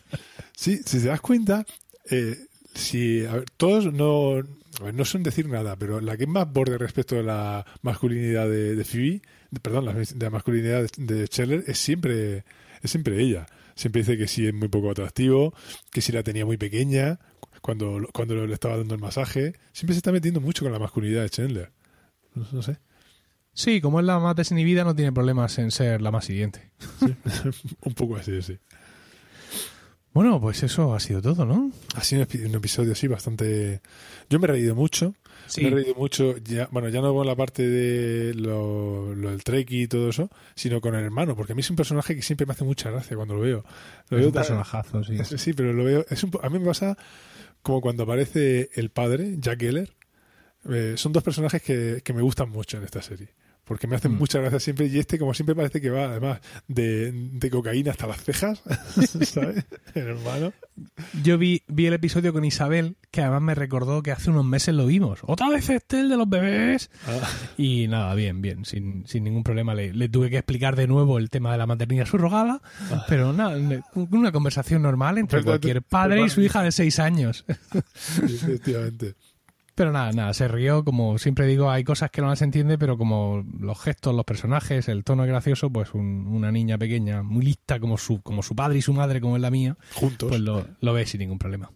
Sí, 0.55 0.77
si 0.85 0.99
te 0.99 1.07
das 1.07 1.19
cuenta, 1.19 1.65
eh, 2.11 2.37
si 2.75 3.25
a 3.25 3.43
todos 3.57 3.91
no, 3.91 4.37
a 4.37 4.91
no 4.93 5.03
son 5.03 5.23
decir 5.23 5.49
nada, 5.49 5.75
pero 5.75 5.99
la 5.99 6.15
que 6.15 6.27
más 6.27 6.49
borde 6.53 6.77
respecto 6.77 7.15
de 7.15 7.23
la 7.23 7.65
masculinidad 7.81 8.47
de, 8.47 8.75
de 8.75 8.83
Phoebe, 8.83 9.21
perdón, 9.63 9.85
la, 9.85 9.93
de 9.93 10.05
la 10.19 10.29
masculinidad 10.29 10.87
de, 10.95 11.15
de 11.15 11.25
Scheller 11.25 11.63
es 11.65 11.79
siempre, 11.79 12.45
es 12.83 12.91
siempre 12.91 13.19
ella. 13.19 13.47
Siempre 13.75 14.01
dice 14.01 14.15
que 14.15 14.27
sí 14.27 14.45
es 14.45 14.53
muy 14.53 14.67
poco 14.67 14.91
atractivo, 14.91 15.55
que 15.91 16.01
sí 16.01 16.11
la 16.11 16.21
tenía 16.21 16.45
muy 16.45 16.57
pequeña 16.57 17.19
cuando, 17.61 18.07
cuando 18.13 18.45
le 18.45 18.53
estaba 18.53 18.77
dando 18.77 18.93
el 18.93 19.01
masaje. 19.01 19.53
Siempre 19.71 19.95
se 19.95 19.97
está 19.97 20.11
metiendo 20.11 20.39
mucho 20.39 20.63
con 20.63 20.71
la 20.71 20.79
masculinidad 20.79 21.23
de 21.23 21.29
Chandler. 21.31 21.71
No 22.35 22.61
sé. 22.61 22.77
Sí, 23.53 23.81
como 23.81 23.99
es 23.99 24.05
la 24.05 24.19
más 24.19 24.35
desinhibida, 24.35 24.83
no 24.83 24.95
tiene 24.95 25.11
problemas 25.11 25.57
en 25.59 25.71
ser 25.71 26.01
la 26.01 26.11
más 26.11 26.25
siguiente. 26.25 26.71
Un 27.81 27.93
poco 27.93 28.15
así, 28.15 28.41
sí. 28.41 28.57
Bueno, 30.13 30.39
pues 30.39 30.61
eso 30.61 30.93
ha 30.93 30.99
sido 30.99 31.21
todo, 31.23 31.43
¿no? 31.45 31.71
Ha 31.95 32.03
sido 32.03 32.21
un 32.21 32.27
epi- 32.27 32.45
un 32.47 32.53
episodio 32.55 32.91
así 32.91 33.07
bastante... 33.07 33.81
Yo 34.29 34.39
me 34.39 34.45
he 34.45 34.51
reído 34.51 34.75
mucho. 34.75 35.15
Me 35.63 35.69
he 35.69 35.71
reído 35.71 35.95
mucho, 35.95 36.37
ya, 36.37 36.67
bueno, 36.71 36.87
ya 36.89 37.01
no 37.01 37.13
con 37.15 37.25
la 37.25 37.35
parte 37.35 37.67
de 37.67 38.33
lo, 38.35 39.15
lo 39.15 39.31
del 39.31 39.43
Trek 39.43 39.69
y 39.71 39.87
todo 39.87 40.09
eso, 40.09 40.29
sino 40.55 40.81
con 40.81 40.93
el 40.93 41.03
hermano, 41.03 41.35
porque 41.35 41.53
a 41.53 41.55
mí 41.55 41.61
es 41.61 41.69
un 41.71 41.75
personaje 41.75 42.15
que 42.15 42.21
siempre 42.21 42.45
me 42.45 42.53
hace 42.53 42.63
mucha 42.63 42.91
gracia 42.91 43.15
cuando 43.17 43.33
lo 43.33 43.41
veo. 43.41 43.63
Lo 44.09 44.17
es 44.17 44.21
veo 44.21 44.27
un 44.27 44.33
personajazo, 44.33 45.03
sí. 45.03 45.17
sí, 45.37 45.53
pero 45.53 45.73
lo 45.73 45.83
veo. 45.83 46.05
Es 46.09 46.23
un 46.23 46.29
po- 46.31 46.41
a 46.43 46.49
mí 46.49 46.59
me 46.59 46.65
pasa 46.65 46.95
como 47.63 47.81
cuando 47.81 48.03
aparece 48.03 48.69
el 48.75 48.89
padre, 48.91 49.35
Jack 49.39 49.59
Geller. 49.61 49.93
Eh, 50.69 50.93
son 50.95 51.11
dos 51.11 51.23
personajes 51.23 51.61
que, 51.63 52.01
que 52.03 52.13
me 52.13 52.21
gustan 52.21 52.49
mucho 52.49 52.77
en 52.77 52.83
esta 52.83 53.01
serie. 53.01 53.29
Porque 53.65 53.87
me 53.87 53.95
hacen 53.95 54.13
Mm. 54.13 54.17
mucha 54.17 54.39
gracia 54.39 54.59
siempre. 54.59 54.87
Y 54.87 54.99
este, 54.99 55.17
como 55.17 55.33
siempre, 55.33 55.55
parece 55.55 55.79
que 55.79 55.89
va, 55.89 56.05
además, 56.05 56.41
de, 56.67 57.11
de 57.13 57.49
cocaína 57.49 57.91
hasta 57.91 58.07
las 58.07 58.21
cejas. 58.21 58.61
¿Sabes? 59.25 59.63
El 59.95 60.07
hermano. 60.07 60.51
Yo 61.23 61.37
vi, 61.37 61.63
vi 61.67 61.85
el 61.85 61.93
episodio 61.93 62.33
con 62.33 62.43
Isabel, 62.43 62.97
que 63.11 63.21
además 63.21 63.41
me 63.41 63.55
recordó 63.55 64.03
que 64.03 64.11
hace 64.11 64.31
unos 64.31 64.43
meses 64.43 64.75
lo 64.75 64.87
vimos. 64.87 65.19
Otra 65.23 65.47
vez 65.49 65.69
este, 65.69 66.01
el 66.01 66.09
de 66.09 66.17
los 66.17 66.27
bebés. 66.27 66.89
Ah, 67.07 67.19
Y 67.57 67.87
nada, 67.87 68.13
bien, 68.15 68.41
bien, 68.41 68.65
sin, 68.65 69.07
sin 69.07 69.23
ningún 69.23 69.43
problema. 69.43 69.73
Le, 69.75 69.93
le 69.93 70.09
tuve 70.09 70.29
que 70.29 70.37
explicar 70.37 70.75
de 70.75 70.87
nuevo 70.87 71.17
el 71.17 71.29
tema 71.29 71.51
de 71.53 71.57
la 71.57 71.65
maternidad 71.67 72.05
subrogada, 72.05 72.61
pero 73.07 73.31
nada, 73.33 73.57
una 73.95 74.31
conversación 74.33 74.81
normal 74.81 75.17
entre 75.19 75.41
cualquier 75.43 75.81
padre 75.83 76.21
y 76.23 76.29
su 76.29 76.41
hija 76.41 76.63
de 76.63 76.71
seis 76.73 76.99
años. 76.99 77.45
sí, 77.93 78.35
efectivamente. 78.35 79.15
Pero 79.75 79.91
nada, 79.91 80.11
nada, 80.11 80.33
se 80.35 80.47
rió, 80.47 80.83
como 80.85 81.17
siempre 81.17 81.47
digo, 81.47 81.71
hay 81.71 81.83
cosas 81.83 82.11
que 82.11 82.21
no 82.21 82.27
las 82.27 82.43
entiende, 82.43 82.77
pero 82.77 82.95
como 82.97 83.43
los 83.59 83.79
gestos, 83.81 84.13
los 84.13 84.23
personajes, 84.23 84.87
el 84.87 85.03
tono 85.03 85.23
es 85.23 85.29
gracioso, 85.29 85.71
pues 85.71 85.95
un- 85.95 86.27
una 86.27 86.51
niña 86.51 86.77
pequeña, 86.77 87.23
muy 87.23 87.43
lista 87.43 87.79
como 87.79 87.97
su, 87.97 88.21
como 88.21 88.43
su 88.43 88.55
padre 88.55 88.77
y 88.77 88.81
su 88.83 88.93
madre, 88.93 89.19
como 89.19 89.35
es 89.35 89.41
la 89.41 89.49
mía, 89.49 89.75
Juntos. 89.95 90.29
pues 90.29 90.41
lo, 90.41 90.67
lo 90.79 90.93
ve 90.93 91.07
sin 91.07 91.21
ningún 91.21 91.39
problema. 91.39 91.71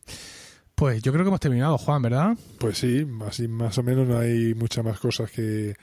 Pues 0.75 1.01
yo 1.01 1.11
creo 1.11 1.23
que 1.25 1.29
hemos 1.29 1.39
terminado, 1.39 1.75
Juan, 1.79 2.03
¿verdad? 2.03 2.37
Pues 2.59 2.77
sí, 2.77 3.03
así 3.25 3.47
más 3.47 3.75
o 3.79 3.83
menos 3.83 4.07
no 4.07 4.19
hay 4.19 4.53
muchas 4.53 4.85
más 4.85 4.99
cosas 4.99 5.31
que. 5.31 5.73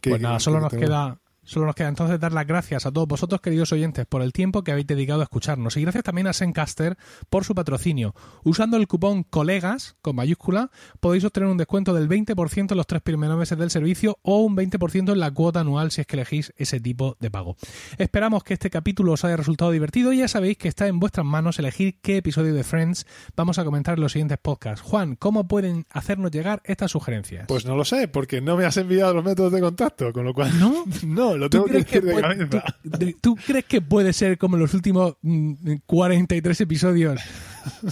que- 0.00 0.10
Pues 0.10 0.20
nada, 0.22 0.38
que- 0.38 0.42
solo 0.42 0.56
que 0.56 0.62
nos 0.62 0.70
tenemos. 0.72 0.90
queda 0.90 1.20
Solo 1.46 1.66
nos 1.66 1.76
queda 1.76 1.88
entonces 1.88 2.18
dar 2.18 2.32
las 2.32 2.46
gracias 2.46 2.86
a 2.86 2.92
todos 2.92 3.06
vosotros, 3.06 3.40
queridos 3.40 3.72
oyentes, 3.72 4.04
por 4.04 4.20
el 4.20 4.32
tiempo 4.32 4.64
que 4.64 4.72
habéis 4.72 4.88
dedicado 4.88 5.20
a 5.20 5.22
escucharnos. 5.22 5.76
Y 5.76 5.82
gracias 5.82 6.02
también 6.02 6.26
a 6.26 6.32
Sencaster 6.32 6.98
por 7.30 7.44
su 7.44 7.54
patrocinio. 7.54 8.14
Usando 8.42 8.76
el 8.76 8.88
cupón 8.88 9.22
COLEGAS, 9.22 9.96
con 10.02 10.16
mayúscula, 10.16 10.72
podéis 10.98 11.24
obtener 11.24 11.48
un 11.48 11.56
descuento 11.56 11.94
del 11.94 12.08
20% 12.08 12.72
en 12.72 12.76
los 12.76 12.86
tres 12.86 13.00
primeros 13.00 13.38
meses 13.38 13.56
del 13.56 13.70
servicio 13.70 14.18
o 14.22 14.40
un 14.40 14.56
20% 14.56 15.12
en 15.12 15.20
la 15.20 15.30
cuota 15.30 15.60
anual 15.60 15.92
si 15.92 16.00
es 16.00 16.06
que 16.08 16.16
elegís 16.16 16.52
ese 16.56 16.80
tipo 16.80 17.16
de 17.20 17.30
pago. 17.30 17.56
Esperamos 17.96 18.42
que 18.42 18.54
este 18.54 18.68
capítulo 18.68 19.12
os 19.12 19.24
haya 19.24 19.36
resultado 19.36 19.70
divertido 19.70 20.12
y 20.12 20.18
ya 20.18 20.28
sabéis 20.28 20.58
que 20.58 20.66
está 20.66 20.88
en 20.88 20.98
vuestras 20.98 21.24
manos 21.24 21.60
elegir 21.60 22.00
qué 22.00 22.16
episodio 22.16 22.54
de 22.54 22.64
Friends 22.64 23.06
vamos 23.36 23.60
a 23.60 23.64
comentar 23.64 23.94
en 23.94 24.00
los 24.00 24.12
siguientes 24.12 24.38
podcasts. 24.38 24.80
Juan, 24.80 25.14
¿cómo 25.14 25.46
pueden 25.46 25.86
hacernos 25.90 26.32
llegar 26.32 26.60
estas 26.64 26.90
sugerencias? 26.90 27.46
Pues 27.46 27.64
no 27.66 27.76
lo 27.76 27.84
sé, 27.84 28.08
porque 28.08 28.40
no 28.40 28.56
me 28.56 28.64
has 28.64 28.76
enviado 28.76 29.14
los 29.14 29.24
métodos 29.24 29.52
de 29.52 29.60
contacto, 29.60 30.12
con 30.12 30.24
lo 30.24 30.34
cual. 30.34 30.58
¿No? 30.58 30.84
No, 31.06 31.35
lo 31.38 31.50
tengo 31.50 31.64
que 31.66 31.72
decir 31.74 32.02
de 32.02 32.20
cabeza. 32.20 32.64
tú- 32.98 33.12
¿Tú 33.20 33.36
crees 33.46 33.64
que 33.64 33.80
puede 33.80 34.12
ser 34.12 34.38
como 34.38 34.56
en 34.56 34.62
los 34.62 34.74
últimos 34.74 35.16
mm, 35.22 35.74
43 35.86 36.60
episodios 36.60 37.20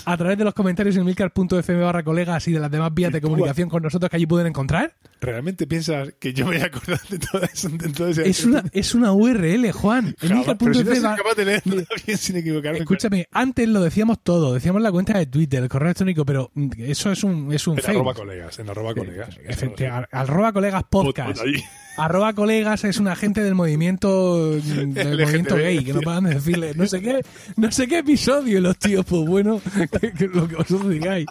a 0.05 0.17
través 0.17 0.39
de 0.39 0.45
los 0.45 0.55
comentarios 0.55 0.97
en 0.97 1.05
milcar.fm 1.05 1.83
barra 1.83 2.03
colegas 2.05 2.47
y 2.47 2.53
de 2.53 2.61
las 2.61 2.71
demás 2.71 2.95
vías 2.95 3.13
de 3.13 3.21
comunicación 3.21 3.69
con 3.69 3.83
nosotros 3.83 4.09
que 4.11 4.17
allí 4.17 4.27
pueden 4.27 4.47
encontrar? 4.47 4.95
¿Realmente 5.21 5.67
piensas 5.67 6.13
que 6.21 6.33
yo 6.33 6.47
me 6.47 6.55
voy 6.57 6.63
a 6.63 6.67
acordar 6.67 7.01
de 7.09 7.19
todo 7.19 7.43
eso? 7.43 7.69
De 7.71 7.89
todo 7.89 8.09
ese- 8.09 8.29
Es 8.29 8.45
una, 8.45 8.63
es 8.73 8.95
una 8.95 9.13
URL, 9.13 9.73
Juan. 9.73 10.15
En 10.21 10.29
si 10.29 10.35
milcar.fm 10.35 11.63
bien 12.07 12.19
sin 12.19 12.37
equivocarme. 12.37 12.79
Escúchame, 12.79 13.27
antes 13.33 13.69
lo 13.69 13.81
decíamos 13.83 14.19
todo, 14.23 14.55
decíamos 14.55 14.81
la 14.83 14.93
cuenta 14.93 15.19
de 15.19 15.27
Twitter, 15.27 15.63
el 15.63 15.69
correo 15.69 15.89
electrónico, 15.89 16.25
pero 16.25 16.51
mm, 16.55 16.71
eso 16.79 17.11
es 17.11 17.25
un, 17.25 17.53
es 17.53 17.67
un 17.67 17.77
En 17.79 17.83
fail. 17.85 17.97
arroba 17.97 18.15
colegas, 18.15 18.59
en 18.59 18.71
arroba 18.71 18.95
colegas. 18.95 19.37
Efecti- 19.41 19.91
ar- 19.91 20.09
arroba 20.13 20.53
colegas 20.53 20.85
podcast. 20.89 21.41
Arroba 21.97 22.33
colegas 22.33 22.83
es 22.85 22.99
un 22.99 23.07
agente 23.35 23.43
del 23.45 23.55
movimiento 23.55 24.51
del 24.61 25.19
movimiento 25.19 25.57
gay, 25.57 25.85
que 25.85 25.93
no 25.93 26.01
paran 26.01 26.25
de 26.25 26.35
decirle 26.35 26.73
no 26.75 26.87
sé 26.87 27.01
qué, 27.01 27.21
no 27.57 27.71
sé 27.73 27.87
qué 27.89 27.99
episodio 27.99 28.59
y 28.59 28.61
los 28.61 28.79
tíos, 28.79 29.05
pues 29.05 29.27
bueno, 29.27 29.61
que- 30.01 30.13
que 30.19 30.29
lo 30.29 30.47
que 30.49 30.57
vosotros 30.57 30.89
digáis. 30.91 31.27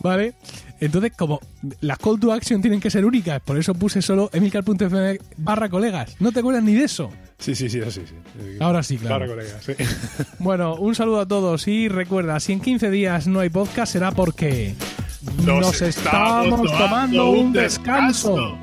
¿Vale? 0.00 0.34
Entonces, 0.80 1.12
como 1.16 1.38
las 1.80 1.96
call 1.98 2.18
to 2.18 2.32
action 2.32 2.60
tienen 2.60 2.80
que 2.80 2.90
ser 2.90 3.04
únicas, 3.04 3.40
por 3.40 3.56
eso 3.56 3.72
puse 3.72 4.02
solo 4.02 4.28
emilcar.fm 4.32 5.18
barra 5.36 5.68
colegas. 5.68 6.16
¿No 6.18 6.32
te 6.32 6.40
acuerdas 6.40 6.64
ni 6.64 6.74
de 6.74 6.84
eso? 6.84 7.08
Sí, 7.38 7.54
sí, 7.54 7.68
sí, 7.68 7.80
sí. 7.88 8.02
sí. 8.06 8.14
Ahora 8.58 8.82
sí, 8.82 8.96
claro. 8.98 9.26
Colegas, 9.28 9.62
sí. 9.64 9.72
Bueno, 10.40 10.74
un 10.74 10.94
saludo 10.96 11.20
a 11.20 11.26
todos 11.28 11.68
y 11.68 11.88
recuerda, 11.88 12.40
si 12.40 12.52
en 12.54 12.60
15 12.60 12.90
días 12.90 13.26
no 13.28 13.38
hay 13.40 13.48
podcast 13.50 13.92
será 13.92 14.10
porque 14.10 14.74
Nos 15.44 15.60
nos, 15.60 15.82
estamos 15.82 16.46
estamos 16.46 16.72
tomando 16.72 16.78
tomando 16.78 17.30
un 17.30 17.38
un 17.46 17.52
descanso. 17.52 18.30
descanso. 18.34 18.58